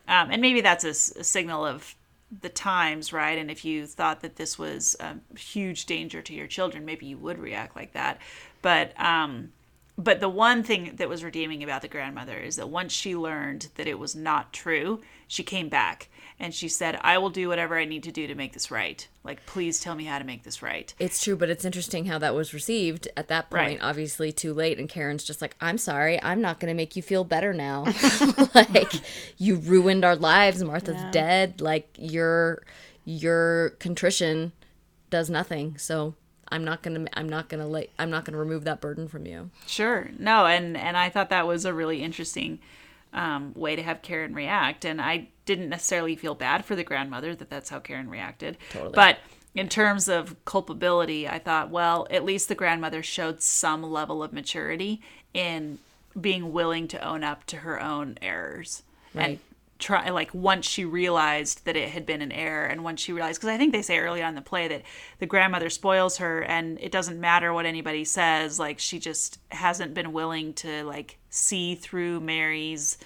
[0.08, 1.94] Um, and maybe that's a signal of
[2.40, 3.36] the times, right?
[3.36, 7.18] And if you thought that this was a huge danger to your children, maybe you
[7.18, 8.18] would react like that.
[8.62, 9.52] But um,
[10.00, 13.68] but the one thing that was redeeming about the grandmother is that once she learned
[13.74, 16.08] that it was not true, she came back
[16.38, 19.06] and she said, I will do whatever I need to do to make this right.
[19.22, 20.92] Like, please tell me how to make this right.
[20.98, 23.62] It's true, but it's interesting how that was received at that point.
[23.62, 23.78] Right.
[23.82, 27.02] Obviously, too late, and Karen's just like, "I'm sorry, I'm not going to make you
[27.02, 27.84] feel better now.
[28.54, 28.92] like
[29.36, 30.64] you ruined our lives.
[30.64, 31.60] Martha's dead.
[31.60, 32.62] Like your
[33.04, 34.52] your contrition
[35.10, 35.76] does nothing.
[35.76, 36.14] So
[36.50, 39.50] I'm not gonna I'm not gonna let I'm not gonna remove that burden from you.
[39.66, 40.10] Sure.
[40.18, 42.58] No, and and I thought that was a really interesting
[43.12, 47.34] um, way to have Karen react, and I didn't necessarily feel bad for the grandmother
[47.34, 48.56] that that's how Karen reacted.
[48.70, 48.92] Totally.
[48.94, 49.18] But
[49.54, 54.32] in terms of culpability, I thought, well, at least the grandmother showed some level of
[54.32, 55.00] maturity
[55.34, 55.78] in
[56.20, 58.82] being willing to own up to her own errors
[59.14, 59.40] and Right.
[59.80, 63.40] Try like once she realized that it had been an error and once she realized
[63.40, 64.82] because i think they say early on in the play that
[65.18, 69.94] the grandmother spoils her and it doesn't matter what anybody says like she just hasn't
[69.94, 72.98] been willing to like see through mary's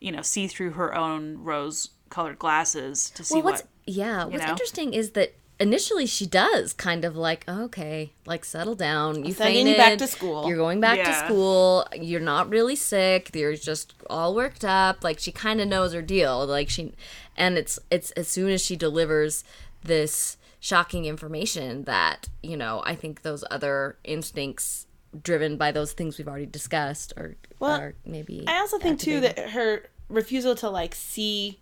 [0.00, 3.70] you know see through her own rose colored glasses to see well, what's what.
[3.86, 4.50] yeah, what's know?
[4.50, 9.24] interesting is that initially she does kind of like okay, like settle down.
[9.24, 9.76] You Sending you fainted.
[9.76, 10.46] back to school.
[10.48, 11.86] You're going back to school.
[11.94, 13.30] You're not really sick.
[13.34, 15.02] You're just all worked up.
[15.04, 16.44] Like she kind of knows her deal.
[16.46, 16.92] Like she,
[17.36, 19.44] and it's it's as soon as she delivers
[19.82, 24.86] this shocking information that you know I think those other instincts
[25.22, 29.20] driven by those things we've already discussed are Well, are maybe I also think too
[29.20, 31.60] that her refusal to like see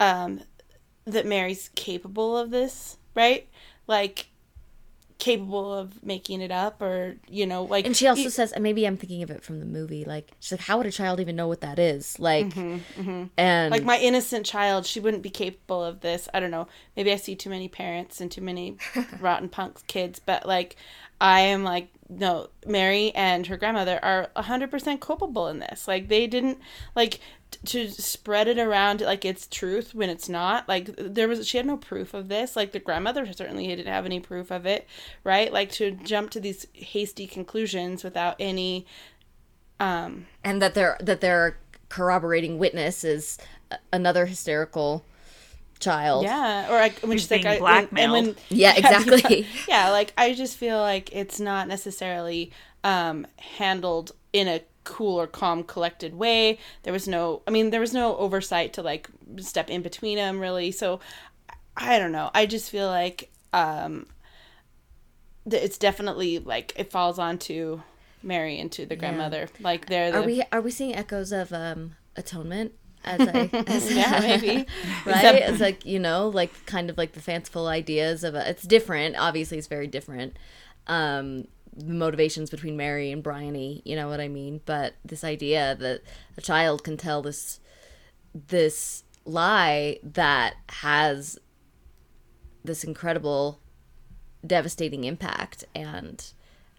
[0.00, 0.40] um
[1.06, 3.48] that Mary's capable of this, right?
[3.86, 4.28] Like
[5.18, 8.62] capable of making it up or you know like And she also e- says, and
[8.62, 10.04] maybe I'm thinking of it from the movie.
[10.04, 12.18] Like she's like, how would a child even know what that is?
[12.18, 13.24] Like, mm-hmm, mm-hmm.
[13.38, 17.12] and like my innocent child she wouldn't be capable of this i don't know maybe
[17.12, 18.76] i see too many parents and too many
[19.20, 20.76] rotten punks kids but like
[21.20, 25.88] i am like no mary and her grandmother are 100% culpable in this.
[25.88, 26.58] Like they didn't
[26.94, 30.68] like t- to spread it around like it's truth when it's not.
[30.68, 32.56] Like there was she had no proof of this.
[32.56, 34.86] Like the grandmother certainly didn't have any proof of it
[35.24, 35.52] right?
[35.52, 38.86] Like to jump to these hasty conclusions without any
[39.80, 43.38] um and that their that they're corroborating witness is
[43.92, 45.04] another hysterical
[45.84, 46.24] child.
[46.24, 48.26] Yeah, or like when she's like, being I, when, and blackmailed.
[48.26, 49.46] when Yeah, exactly.
[49.68, 55.26] yeah, like I just feel like it's not necessarily um, handled in a cool or
[55.26, 56.58] calm, collected way.
[56.82, 59.08] There was no, I mean, there was no oversight to like
[59.38, 60.70] step in between them, really.
[60.70, 61.00] So
[61.76, 62.30] I don't know.
[62.34, 64.06] I just feel like um,
[65.46, 67.82] that it's definitely like it falls onto
[68.22, 69.48] Mary and to the grandmother.
[69.60, 72.72] Like they're the Are we are we seeing echoes of um atonement?
[73.04, 74.66] As I, as yeah maybe
[75.06, 75.34] right?
[75.36, 79.16] It's like you know, like kind of like the fanciful ideas of a, it's different.
[79.16, 80.36] Obviously, it's very different.
[80.86, 84.60] Um, the motivations between Mary and Briony, you know what I mean?
[84.64, 86.02] But this idea that
[86.36, 87.60] a child can tell this
[88.34, 91.38] this lie that has
[92.64, 93.60] this incredible
[94.46, 96.32] devastating impact and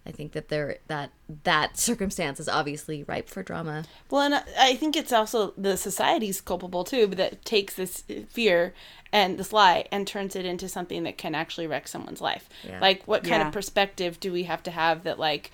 [0.05, 1.09] I think that there that
[1.43, 3.85] that circumstance is obviously ripe for drama.
[4.09, 8.03] Well, and I- I think it's also the society's culpable too, but that takes this
[8.29, 8.73] fear
[9.11, 12.49] and this lie and turns it into something that can actually wreck someone's life.
[12.63, 12.79] Yeah.
[12.79, 13.47] Like, what kind Yeah.
[13.47, 15.51] of perspective do we have to have that, like,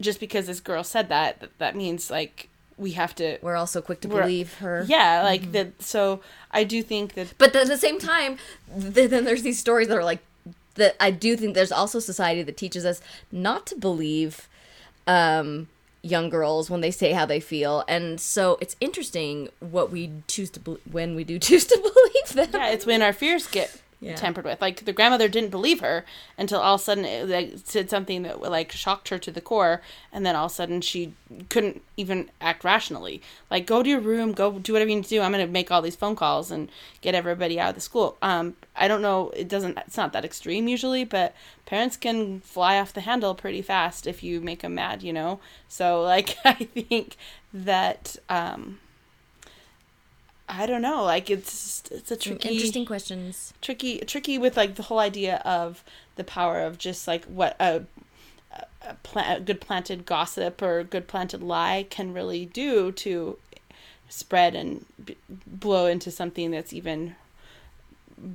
[0.00, 3.38] just because this girl said that, that, that means like we have to.
[3.42, 4.84] We're also quick to believe her.
[4.86, 5.52] Yeah, like mm-hmm.
[5.52, 5.82] that.
[5.82, 6.20] So
[6.52, 8.38] I do think that But at the same time,
[8.80, 10.20] th- then there's these stories that are like
[10.78, 10.96] that.
[11.00, 13.00] I do think there's also society that teaches us
[13.30, 14.48] not to believe
[15.06, 15.68] um,
[16.02, 20.50] young girls when they say how they feel, and so it's interesting what we choose
[20.50, 22.60] to bel when we do choose to believe them.
[22.60, 24.14] yeah, it's when our fears get Yeah.
[24.14, 24.60] tempered with.
[24.60, 26.04] Like the grandmother didn't believe her
[26.36, 29.40] until all of a sudden it like, said something that like shocked her to the
[29.40, 29.82] core,
[30.12, 31.14] and then all of a sudden she
[31.48, 33.20] couldn't even act rationally.
[33.50, 35.20] Like go to your room, go do whatever you need to do.
[35.20, 36.70] I'm gonna make all these phone calls and
[37.00, 38.16] get everybody out of the school.
[38.22, 39.30] Um, I don't know.
[39.30, 39.76] It doesn't.
[39.78, 41.34] It's not that extreme usually, but
[41.66, 45.02] parents can fly off the handle pretty fast if you make them mad.
[45.02, 45.40] You know.
[45.68, 47.16] So like I think
[47.52, 48.78] that um.
[50.48, 51.02] I don't know.
[51.04, 53.52] Like it's it's a tricky Interesting questions.
[53.60, 55.84] tricky tricky with like the whole idea of
[56.16, 57.84] the power of just like what a
[58.52, 63.38] a, a, pla- a good planted gossip or good planted lie can really do to
[64.08, 67.14] spread and b- blow into something that's even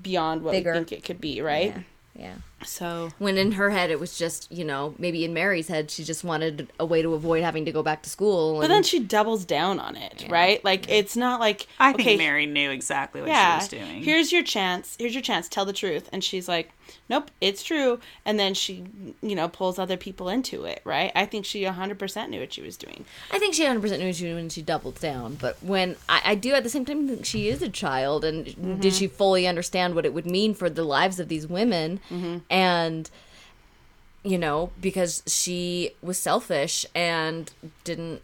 [0.02, 0.72] beyond what Bigger.
[0.74, 1.82] we think it could be right Yeah.
[2.16, 2.36] Yeah.
[2.66, 6.04] So When in her head it was just, you know, maybe in Mary's head she
[6.04, 8.56] just wanted a way to avoid having to go back to school.
[8.58, 12.18] but and- then she doubles down on it right like it's not like I think
[12.18, 14.04] Mary knew exactly what yeah she was doing.
[14.04, 16.72] here's your chance here's your chance tell the truth and she's like
[17.10, 18.84] nope it's true and then she
[19.22, 22.62] you know pulls other people into it right i think she 100% knew what she
[22.62, 25.36] was doing I think she 100% knew what she was doing when she doubled down.
[25.36, 28.46] But when I, I do at the same time think she is a child, and
[28.46, 28.80] Mm-hmm.
[28.80, 32.00] did she fully understand what it would mean for the lives of these women?
[32.12, 32.38] Mm-hmm.
[32.54, 33.10] And,
[34.24, 37.52] you know, because she was selfish and
[37.84, 38.22] didn't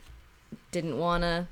[0.71, 1.47] didn't want to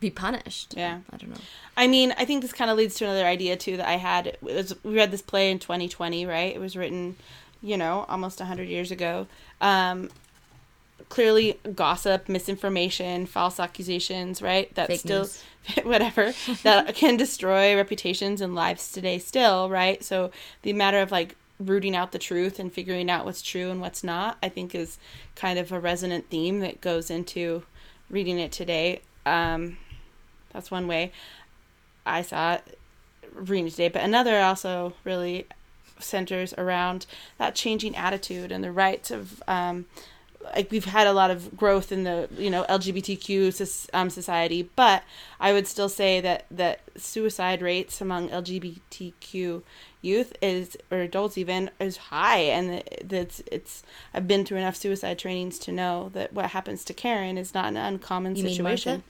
[0.00, 0.74] be punished.
[0.76, 1.00] Yeah.
[1.12, 1.36] I don't know.
[1.76, 4.26] i mean i think this kind of leads to another idea too that i had
[4.28, 7.16] it was, we read this play in 2020 right it was written
[7.62, 9.26] you know almost 100 years ago
[9.60, 10.08] um
[11.08, 15.28] clearly gossip misinformation false accusations right that Fake still
[15.82, 20.30] whatever that can destroy reputations and lives today still right so
[20.62, 24.02] the matter of like rooting out the truth and figuring out what's true and what's
[24.02, 24.98] not i think is
[25.36, 27.62] kind of a resonant theme that goes into
[28.10, 29.00] reading it today.
[29.26, 29.78] Um
[30.52, 31.12] that's one way
[32.06, 32.78] i saw it
[33.32, 33.88] reading today.
[33.88, 35.46] But another also really
[35.98, 37.06] centers around
[37.38, 39.86] that changing attitude and the rights of um
[40.54, 45.02] like we've had a lot of growth in the you know LGBTQ um, society, but
[45.40, 49.62] I would still say that that suicide rates among LGBTQ
[50.02, 53.82] youth is or adults even is high, and that's it's
[54.12, 57.66] I've been through enough suicide trainings to know that what happens to Karen is not
[57.66, 58.92] an uncommon You mean situation.
[58.92, 59.04] Martha?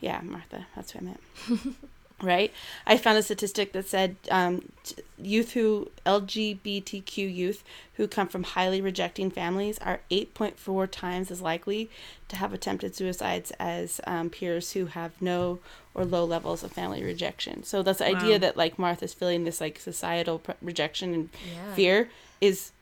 [0.00, 0.66] Yeah, Martha.
[0.74, 1.76] That's what I meant.
[2.22, 2.52] right?
[2.86, 4.70] I found a statistic that said um,
[5.18, 7.64] youth who LGBTQ youth
[7.94, 11.90] who come from highly rejecting families are 8.4 times as likely
[12.28, 15.58] to have attempted suicides as um, peers who have no
[15.94, 17.62] or low levels of family rejection.
[17.64, 21.74] So that's the idea that like Martha's feeling this like societal pre- rejection and Yeah.
[21.74, 22.10] fear
[22.40, 22.72] is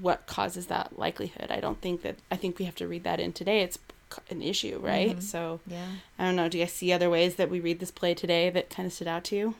[0.00, 1.50] what causes that likelihood.
[1.50, 3.60] I don't think that I think we have to read that in today.
[3.60, 3.78] It's
[4.30, 5.10] an issue, right?
[5.10, 5.20] Mm-hmm.
[5.20, 5.86] So Yeah.
[6.18, 6.48] I don't know.
[6.48, 8.92] Do you guys see other ways that we read this play today that kind of
[8.92, 9.54] stood out to you?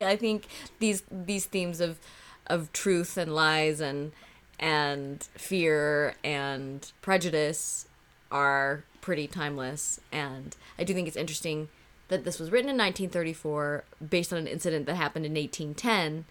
[0.00, 0.46] I think
[0.78, 1.98] these these themes of
[2.46, 4.12] of truth and lies and
[4.58, 7.86] and fear and prejudice
[8.30, 11.68] are pretty timeless and I do think it's interesting
[12.08, 16.24] that this was written in 1934 based on an incident that happened in 1810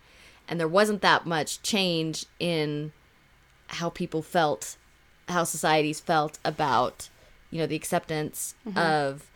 [0.48, 2.92] and there wasn't that much change in
[3.68, 4.78] how people felt
[5.28, 7.10] how societies felt about
[7.52, 9.30] you know the acceptance of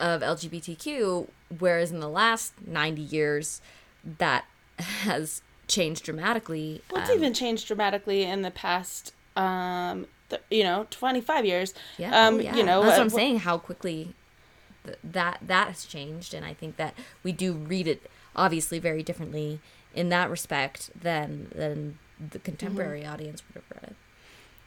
[0.00, 1.28] of LGBTQ,
[1.58, 3.60] whereas in the last 90 years,
[4.18, 4.44] that
[4.78, 6.82] has changed dramatically.
[6.90, 11.74] Well, it's Um, even changed dramatically in the past, um, th- you know, 25 years.
[11.96, 12.56] yeah, Um, oh, yeah.
[12.56, 13.38] You know, that's what I'm saying.
[13.40, 14.14] How quickly
[14.84, 19.02] th- that that has changed, and I think that we do read it obviously very
[19.04, 19.60] differently
[19.94, 23.12] in that respect than than the contemporary Mm-hmm.
[23.12, 23.96] audience would have read it.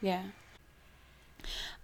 [0.02, 0.24] Yeah.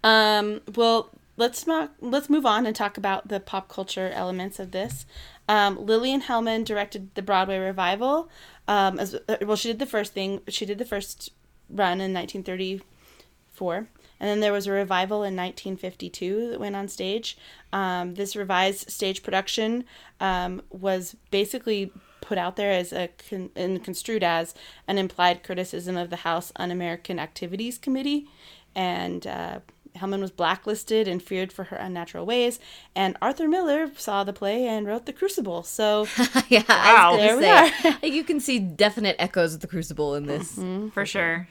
[0.02, 4.70] Um, well, let's not let's move on and talk about the pop culture elements of
[4.70, 5.06] this.
[5.48, 8.28] Um, Lillian Hellman directed the Broadway revival.
[8.66, 10.40] Um, as uh, well, she did the first thing.
[10.48, 11.30] She did the first
[11.68, 13.88] run in 1934, and
[14.20, 17.36] then there was a revival in 1952 that went on stage.
[17.72, 19.84] Um, this revised stage production
[20.20, 21.92] um, was basically
[22.24, 24.54] put out there as a con- and construed as
[24.88, 28.28] an implied criticism of the House Un-American Activities Committee,
[28.74, 29.60] and uh,
[29.96, 32.58] Hellman was blacklisted and feared for her unnatural ways.
[32.96, 35.62] And Arthur Miller saw the play and wrote The Crucible.
[35.62, 36.06] So
[36.48, 37.12] yeah, Wow.
[37.14, 37.44] I There was
[37.84, 40.58] we gonna you can see definite echoes of the Crucible in this.
[40.92, 41.48] for sure.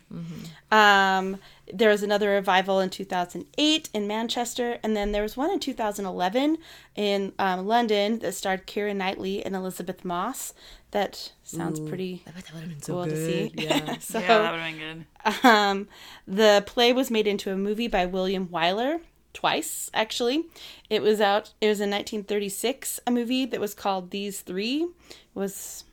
[0.72, 1.38] Um,
[1.72, 6.58] there was another revival in 2008 in Manchester, and then there was one in 2011
[6.96, 10.54] in um, London that starred Keira Knightley and Elisabeth Moss.
[10.92, 13.52] That sounds pretty I bet that would have been so cool to see.
[13.56, 13.98] Yeah.
[14.00, 15.06] so, yeah, that would have been
[15.44, 15.46] good.
[15.46, 15.88] um,
[16.28, 19.00] the play was made into a movie by William Wyler
[19.34, 20.46] twice, actually.
[20.90, 21.54] It was out.
[21.62, 23.00] It was in 1936.
[23.08, 24.88] A movie that was called These Three
[25.34, 25.93] was a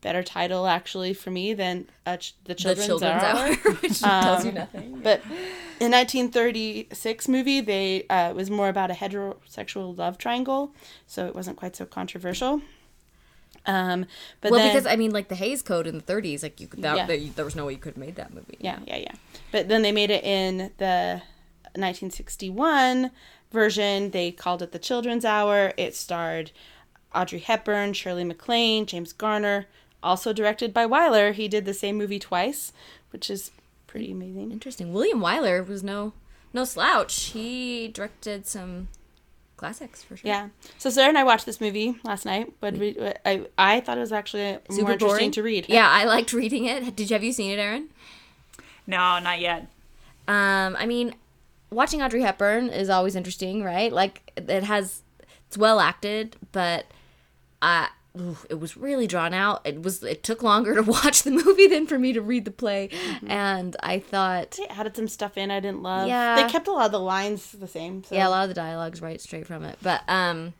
[0.00, 3.38] better title actually for me than uh, Ch- the the Children's, Children's Hour.
[3.38, 5.00] Hour, which tells you nothing.
[5.02, 5.22] But
[5.80, 10.72] in 1936 movie, they uh, it was more about a heterosexual love triangle,
[11.06, 12.62] so it wasn't quite so controversial.
[13.66, 14.06] Um,
[14.40, 16.68] but well, then, because I mean, like the Hays Code in the 30s, like you
[16.68, 17.06] could that, Yeah.
[17.06, 18.56] that- there was no way you could have made that movie.
[18.60, 19.12] yeah, yeah, yeah.
[19.52, 21.20] But then they made it in the
[21.74, 23.10] 1961
[23.50, 24.10] version.
[24.10, 25.72] They called it the Children's Hour.
[25.76, 26.50] It starred
[27.14, 29.66] Audrey Hepburn, Shirley MacLaine, James Garner.
[30.02, 31.32] Also directed by Wyler.
[31.32, 32.72] He did the same movie twice,
[33.10, 33.50] which is
[33.86, 34.52] pretty amazing.
[34.52, 34.92] Interesting.
[34.92, 36.12] William Wyler was no
[36.52, 37.30] no slouch.
[37.30, 38.88] He directed some
[39.56, 40.28] classics for sure.
[40.28, 40.48] Yeah.
[40.78, 42.96] So Sarah and I watched this movie last night, but we,
[43.26, 45.66] I I thought it was actually more Super interesting boring to read.
[45.68, 46.94] Yeah, I liked reading it.
[46.96, 47.88] Did you have you seen it, Erin?
[48.86, 49.66] No, not yet.
[50.26, 51.14] Um, I mean,
[51.70, 53.92] watching Audrey Hepburn is always interesting, right?
[53.92, 55.02] Like it has,
[55.46, 56.86] it's well acted, but
[57.60, 57.88] I.
[58.48, 59.60] it was really drawn out.
[59.64, 60.02] It was.
[60.02, 62.90] It took longer to watch the movie than for me to read the play,
[63.26, 66.08] and I thought, They added some stuff in I didn't love.
[66.08, 66.42] Yeah.
[66.42, 68.04] They kept a lot of the lines the same.
[68.04, 68.14] So.
[68.14, 69.78] yeah, a lot of the dialogues right straight from it.
[69.82, 70.54] But um,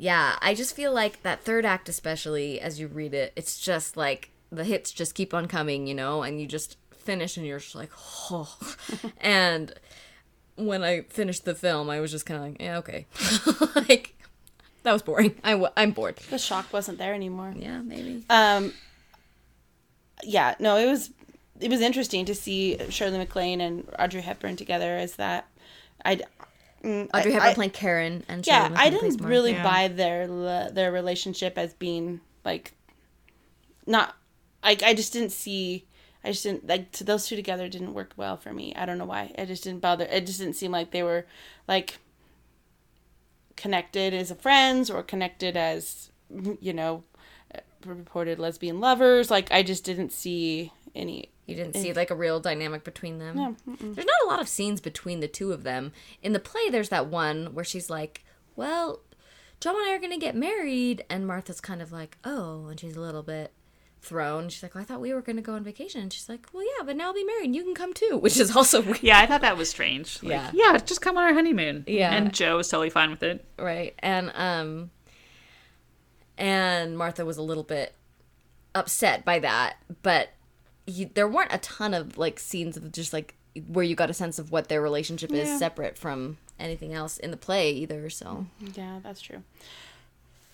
[0.00, 3.96] yeah, I just feel like that third act, especially as you read it, it's just
[3.96, 7.58] like the hits just keep on coming, you know, and you just finish and you're
[7.58, 7.90] just like,
[8.30, 8.56] oh.
[9.20, 9.74] and
[10.56, 13.06] when I finished the film, I was just kind of like, yeah, okay,
[13.76, 14.16] like
[14.82, 15.34] that was boring.
[15.44, 16.16] I w- I'm bored.
[16.30, 17.52] the shock wasn't there anymore.
[17.56, 18.24] Yeah, maybe.
[18.30, 18.72] Um.
[20.22, 20.54] Yeah.
[20.58, 21.10] No, it was
[21.60, 24.98] it was interesting to see Shirley MacLaine and Audrey Hepburn together.
[24.98, 25.46] Is that,
[26.04, 26.20] I.
[26.82, 29.52] mm, Audrey I- Hepburn I- playing Karen and Yeah, Shirley I MacLaine plays didn't really
[29.52, 29.62] Yeah.
[29.62, 32.72] buy their their relationship as being like
[33.86, 34.14] not.
[34.62, 35.86] I I just didn't see.
[36.22, 38.74] I just didn't like to those two together didn't work well for me.
[38.76, 39.32] I don't know why.
[39.38, 40.04] I just didn't bother.
[40.04, 41.26] It just didn't seem like they were
[41.66, 41.98] like
[43.60, 46.10] connected as friends or connected as
[46.60, 47.04] you know
[47.84, 49.30] reported lesbian lovers.
[49.30, 53.36] Like I just didn't see any You didn't see like a real dynamic between them.
[53.66, 55.92] There's not a lot of scenes between the two of them.
[56.22, 58.24] In the play, there's that one where she's like,
[58.56, 59.00] "Well,
[59.60, 62.96] John and I are gonna get married," and Martha's kind of like, "Oh," and she's
[62.96, 63.52] a little bit
[64.02, 64.48] thrown.
[64.48, 66.62] She's like, well, "I thought we were gonna go on vacation," and she's like, "Well,
[66.64, 67.46] yeah, but now I'll be married.
[67.46, 69.02] and You can come too," which is also weird.
[69.02, 70.22] Yeah, I thought that was strange.
[70.22, 70.50] Like, Yeah.
[70.54, 71.84] yeah, just come on our honeymoon.
[71.86, 72.12] Yeah.
[72.14, 73.44] and Joe was totally fine with it.
[73.58, 74.90] right and um
[76.38, 77.94] and martha was a little bit
[78.74, 80.30] upset by that but
[80.86, 83.34] you, there weren't a ton of like scenes of just like
[83.66, 85.42] where you got a sense of what their relationship Yeah.
[85.42, 89.42] is separate from anything else in the play either so Yeah, that's true.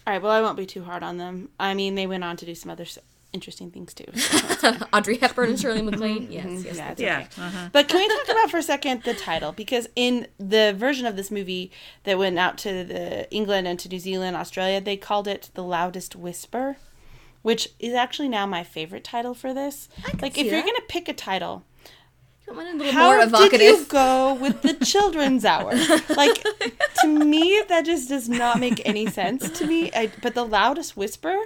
[0.07, 1.49] All right, well, I won't be too hard on them.
[1.59, 2.99] I mean, they went on to do some other s-
[3.37, 4.05] interesting things too.
[4.61, 7.43] so- audrey hepburn and shirley maclaine yes yes yeah, it's Yeah, okay.
[7.47, 7.69] uh-huh.
[7.73, 9.53] But can we talk about for a second the title?
[9.53, 11.71] Because in the version of this movie
[12.05, 15.63] that went out to the England and to New Zealand, Australia, they called it "The
[15.63, 16.77] Loudest Whisper,"
[17.43, 19.89] which is actually now my favorite title for this.
[20.21, 21.63] Like, see if you're gonna pick a title,
[22.49, 25.73] You want a little how more did evocative you go with the children's hour?
[26.23, 26.43] Like,
[27.03, 29.91] to me, that just does not make any sense to me.
[29.93, 31.37] I, but the loudest whisper,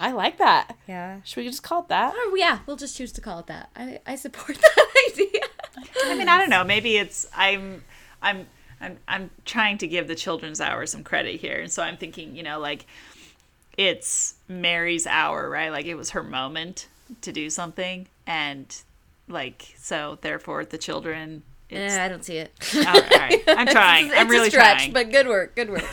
[0.00, 0.76] I like that.
[0.88, 2.14] yeah Should we just call it that?
[2.14, 5.40] Or, yeah we'll just choose to call it that i, I support that idea
[6.04, 6.64] I mean, I don't know.
[6.64, 7.84] Maybe it's I'm
[8.20, 8.46] I'm
[8.80, 12.34] I'm I'm trying to give the children's hour some credit here, and so I'm thinking,
[12.34, 12.86] you know, like
[13.78, 15.70] it's Mary's hour, right?
[15.70, 16.88] Like it was her moment
[17.22, 18.74] to do something, and
[19.28, 21.42] like so, therefore, the children.
[21.68, 22.82] It's, Eh, i don't see it all
[23.16, 24.06] right, I'm trying.
[24.08, 24.92] it's I'm really a stretch trying.
[24.92, 25.84] but good work good work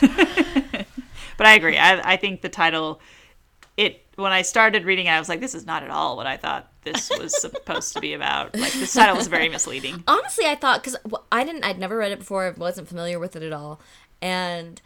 [1.36, 1.78] But I agree.
[1.78, 3.00] I, I think the title,
[3.78, 6.26] it when I started reading it, I was like, this is not at all what
[6.26, 8.54] I thought this was supposed to be about.
[8.56, 10.02] Like this title was very misleading.
[10.28, 10.96] honestly i thought because
[11.30, 13.80] i didn't i'd never read it before i wasn't familiar with it at all
[14.20, 14.82] and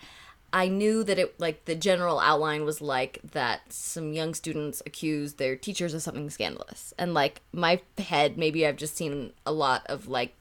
[0.53, 5.39] i knew that it like the general outline was like that some young students accused
[5.39, 9.87] their teachers of something scandalous and like my head maybe i've just seen a lot
[9.87, 10.35] of like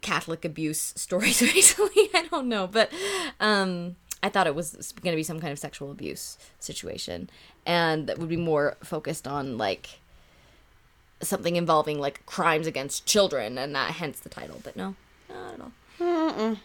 [0.00, 2.90] catholic abuse stories recently i don't know but
[3.40, 7.28] um i thought it was going to be some kind of sexual abuse situation
[7.66, 10.00] and that would be more focused on like
[11.20, 14.94] something involving like crimes against children and that hence the title but no
[15.28, 16.56] not at all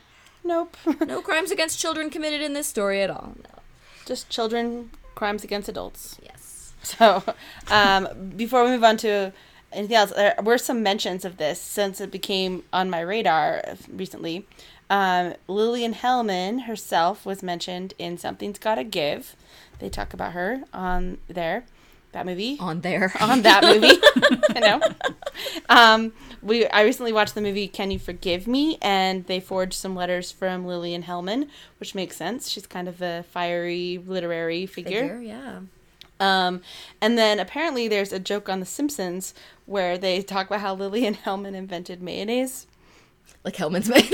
[0.43, 0.77] Nope.
[1.05, 3.59] no crimes against children committed in this story at all no
[4.05, 6.17] just children, crimes against adults.
[6.23, 7.21] yes So,
[7.69, 9.33] um, before we move on to
[9.73, 14.47] anything else, there were some mentions of this since it became on my radar recently.
[14.89, 19.35] Um, Lillian Hellman herself was mentioned in Something's Gotta Give.
[19.79, 21.65] They talk about her on there,
[22.13, 22.57] that movie.
[22.59, 23.99] on there on that movie.
[24.55, 24.81] I know.
[25.69, 29.95] Um, we I recently watched the movie Can You Forgive Me, and they forged some
[29.95, 32.49] letters from Lillian Hellman, which makes sense.
[32.49, 35.01] She's kind of a fiery literary figure.
[35.01, 35.59] figure yeah
[36.19, 36.61] Um,
[37.01, 39.33] and then apparently there's a joke on The Simpsons
[39.65, 42.65] where they talk about how Lillian Hellman invented mayonnaise.
[43.43, 44.13] like Hellmann's mayonnaise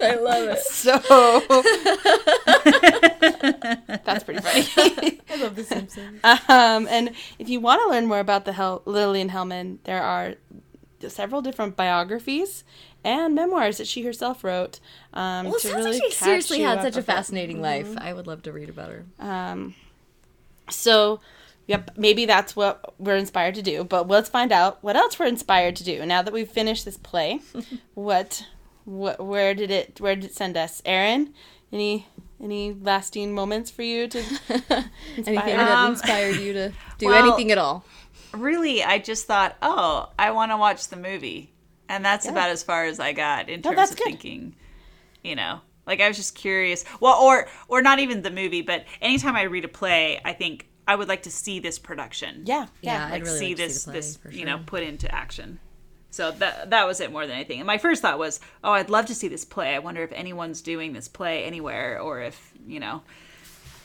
[0.00, 0.58] i love it.
[0.60, 0.98] So.
[4.04, 5.20] That's pretty funny.
[5.28, 6.20] i love the simpsons.
[6.24, 10.34] Um, and if you want to learn more about the Hel- Lillian Hellman, there are
[11.08, 12.64] several different biographies
[13.04, 14.80] and memoirs that she herself wrote.
[15.12, 17.88] Um, well it sounds really like she seriously had such a fascinating life.
[17.98, 19.04] I would love to read about her.
[19.20, 19.74] Um,
[20.68, 21.20] so,
[21.66, 23.84] yep, maybe that's what we're inspired to do.
[23.84, 26.96] But let's find out what else we're inspired to do now that we've finished this
[26.96, 27.40] play.
[27.94, 28.46] what,
[28.84, 31.34] what, where did it, where did it send us, Erin?
[31.72, 32.06] Any,
[32.42, 34.18] any lasting moments for you to
[35.16, 37.84] anything that Um, inspired you to do well- anything at all
[38.32, 41.52] really i just thought oh i want to watch the movie
[41.88, 44.04] and that's about as far as i got in No, terms that's of good.
[44.04, 44.54] thinking
[45.24, 48.84] you know like i was just curious well or or not even the movie but
[49.00, 52.42] anytime i read a play i think i would like to see this production.
[52.44, 53.06] Yeah, Yeah, yeah.
[53.06, 55.12] I'd like really see like to see this play, this for you know put into
[55.14, 55.58] action.
[56.10, 57.60] So that that was it more than anything.
[57.60, 59.74] And my first thought was oh i'd love to see this play.
[59.74, 63.02] I wonder if anyone's doing this play anywhere or if you know.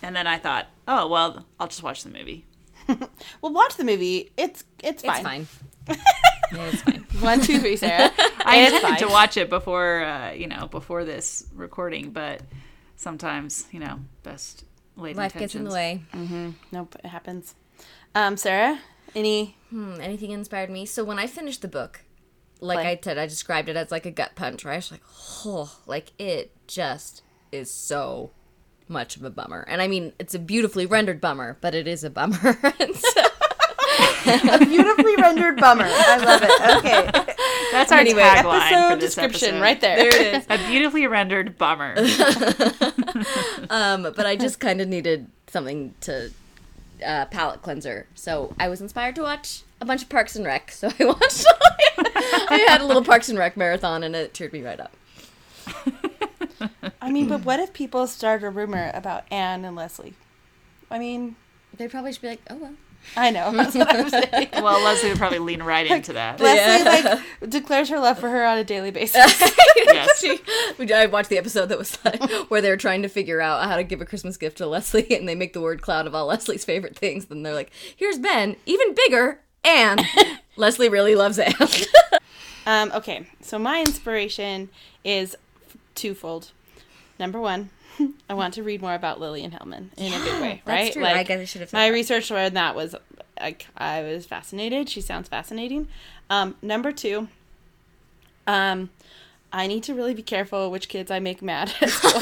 [0.01, 2.45] And then i thought oh well i'll just watch the movie.
[3.41, 4.31] Well, watch the movie.
[4.37, 5.47] It's it's fine.
[5.87, 5.97] it's fine.
[6.53, 7.05] yeah, it's fine.
[7.21, 8.11] One, two, three, Sarah.
[8.45, 12.41] I It's intended to watch it before, uh, you know, before this recording, but
[12.95, 14.65] sometimes, you know, best
[14.97, 16.03] laid life gets in the intentions.
[16.13, 17.55] way Nope, it happens.
[18.13, 18.79] Um, Sarah,
[19.15, 19.55] any?
[19.69, 20.85] Hmm, anything inspired me.
[20.85, 22.01] So when I finished the book,
[22.59, 22.91] like Play.
[22.91, 24.73] I said, I described it as like a gut punch, right?
[24.73, 25.01] I was like,
[25.45, 28.31] oh, like it just is so
[28.87, 29.65] much of a bummer.
[29.67, 32.57] And I mean, it's a beautifully rendered bummer, but it is a bummer.
[32.79, 33.21] And so-
[34.25, 35.85] A beautifully rendered bummer.
[35.87, 36.77] I love it.
[36.77, 37.33] Okay.
[37.71, 39.61] That's our Anyway, tagline Episode for this description episode.
[39.61, 39.97] right there.
[39.97, 40.45] there it is.
[40.49, 41.95] A beautifully rendered bummer.
[43.69, 46.31] Um, but I just kind of needed something to
[47.05, 48.07] uh, palate cleanser.
[48.15, 50.71] So I was inspired to watch a bunch of Parks and Rec.
[50.71, 51.45] So I watched.
[51.97, 54.91] I had a little Parks and Rec marathon, and it cheered me right up.
[57.01, 60.15] I mean, but what if people start a rumor about Anne and Leslie?
[60.89, 61.35] I mean,
[61.77, 62.73] They probably should be like, oh well.
[63.17, 63.51] I know.
[63.55, 64.49] That's what I'm saying.
[64.53, 66.39] Well, Leslie would probably lean right into that.
[66.39, 69.41] Leslie like declares her love for her on a daily basis.
[69.75, 70.19] Yes.
[70.19, 70.39] She,
[70.77, 73.75] we- I watched the episode that was like, where they're trying to figure out how
[73.75, 76.27] to give a Christmas gift to Leslie, and they make the word cloud of all
[76.27, 77.25] Leslie's favorite things.
[77.25, 80.01] Then they're like, "Here's Ben, even bigger, and
[80.55, 81.53] Leslie really loves Anne."
[82.65, 84.69] Um, okay, so my inspiration
[85.03, 85.35] is
[85.95, 86.51] twofold.
[87.19, 87.69] Number one,
[88.29, 90.93] I want to read more about Lillian Hellman in a good way, that's right?
[90.93, 91.05] true.
[91.05, 91.93] I guess I should have My that.
[91.93, 92.95] research on that was
[93.39, 94.89] like I was fascinated.
[94.89, 95.87] She sounds fascinating.
[96.29, 97.27] Um, number two,
[98.47, 98.89] um,
[99.53, 101.73] I need to really be careful which kids I make mad.
[101.81, 102.21] at school.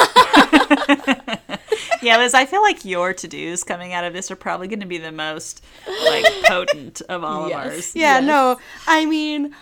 [2.01, 4.79] Yeah, Liz, I feel like your to dos coming out of this are probably going
[4.79, 5.61] to be the most
[6.05, 7.65] like potent of all Yes.
[7.67, 7.95] of ours.
[7.95, 8.23] Yeah, Yes.
[8.27, 8.59] no.
[8.87, 9.53] I mean,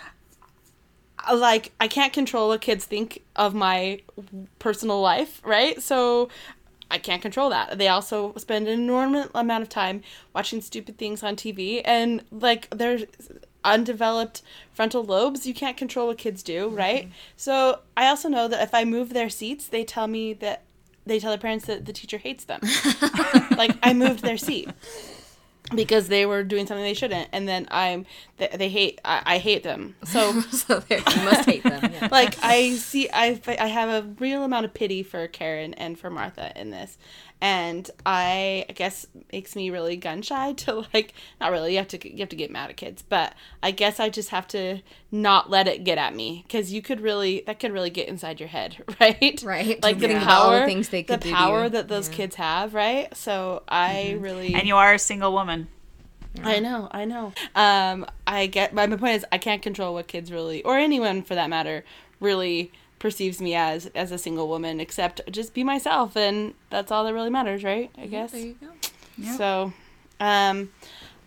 [1.34, 4.00] like, I can't control what kids think of my
[4.58, 5.82] personal life, right?
[5.82, 6.28] So
[6.90, 7.78] I can't control that.
[7.78, 10.02] They also spend an enormous amount of time
[10.34, 13.04] watching stupid things on TV, and like, there's
[13.64, 15.46] undeveloped frontal lobes.
[15.46, 16.76] You can't control what kids do, mm-hmm.
[16.76, 17.12] right?
[17.36, 20.62] So I also know that if I move their seats, they tell me that
[21.04, 22.60] they tell their parents that the teacher hates them.
[23.56, 24.68] like, I moved their seat
[25.74, 28.06] because they were doing something they shouldn't and then i'm
[28.38, 31.92] they, they hate I, I hate them so so you must hate them.
[31.92, 32.08] Yeah.
[32.12, 36.10] like i see I, I have a real amount of pity for karen and for
[36.10, 36.96] martha in this
[37.40, 41.88] and i I guess makes me really gun shy to like not really you have
[41.88, 44.80] to you have to get mad at kids but i guess i just have to
[45.12, 48.40] not let it get at me because you could really that could really get inside
[48.40, 49.82] your head right Right.
[49.82, 52.08] like the Think about all the power things they could the do power that those
[52.08, 52.14] Yeah.
[52.14, 55.68] kids have right so i really And you are a single woman.
[56.44, 57.32] I know, I know.
[57.56, 61.22] Um, I get my, my point is I can't control what kids really, or anyone
[61.22, 61.84] for that matter,
[62.20, 64.80] really perceives me as as a single woman.
[64.80, 67.90] Except just be myself, and that's all that really matters, right?
[67.96, 68.32] I guess.
[68.32, 68.68] There you go.
[69.36, 69.72] So,
[70.20, 70.70] um,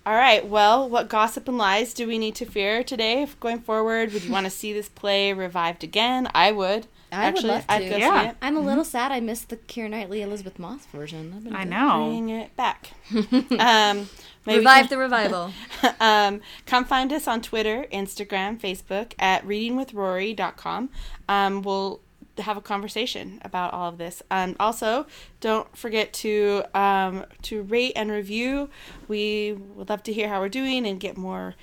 [0.05, 0.47] all right.
[0.47, 4.13] Well, what gossip and lies do we need to fear today going forward?
[4.13, 6.29] Would you want to see this play revived again?
[6.33, 6.87] I would.
[7.13, 7.89] I would love I'd to.
[7.89, 8.21] go Yeah.
[8.23, 8.35] see it.
[8.41, 11.31] I'm a little sad I missed the Keira Knightley Elisabeth Moss version.
[11.43, 11.69] That'd I good.
[11.69, 12.07] know.
[12.07, 12.91] Bring it back.
[13.59, 14.07] um,
[14.45, 15.53] maybe Revive can- the revival.
[15.99, 20.89] um, come find us on Twitter, Instagram, Facebook at readingwithrory.com.
[21.29, 22.01] Um, we'll
[22.37, 24.21] have a conversation about all of this.
[24.31, 25.05] And also,
[25.39, 28.69] don't forget to um, to rate and review.
[29.07, 31.55] We would love to hear how we're doing and get more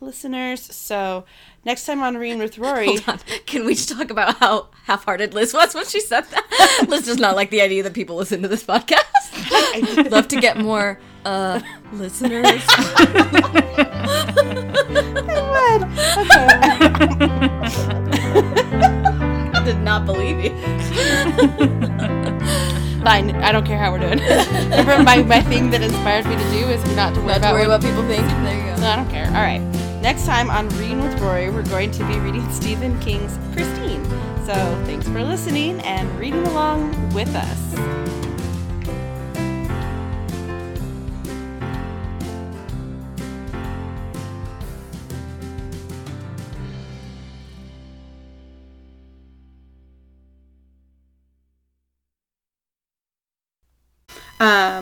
[0.00, 0.60] listeners.
[0.74, 1.24] So
[1.64, 2.98] next time on Reading with Rory.
[3.46, 6.84] Can we just talk about how half-hearted Liz was when she said that?
[6.88, 10.10] Liz does not like the idea that people listen to this podcast.
[10.10, 11.60] Love to get more uh
[11.92, 12.62] listeners.
[15.28, 15.82] I would.
[19.50, 19.64] Okay.
[19.64, 20.50] Did not believe you.
[23.02, 23.30] fine.
[23.36, 24.18] I don't care how we're doing.
[24.18, 27.48] Remember, my, my thing that inspired me to do is not to worry Not about
[27.48, 28.26] to worry what what people think.
[28.26, 28.80] There you go.
[28.80, 29.26] No, I don't care.
[29.26, 29.60] All right.
[30.00, 34.04] Next time on Reading with Rory, we're going to be reading Stephen King's Christine.
[34.46, 34.54] So
[34.86, 38.19] thanks for listening and reading along with us.
[54.40, 54.78] Um,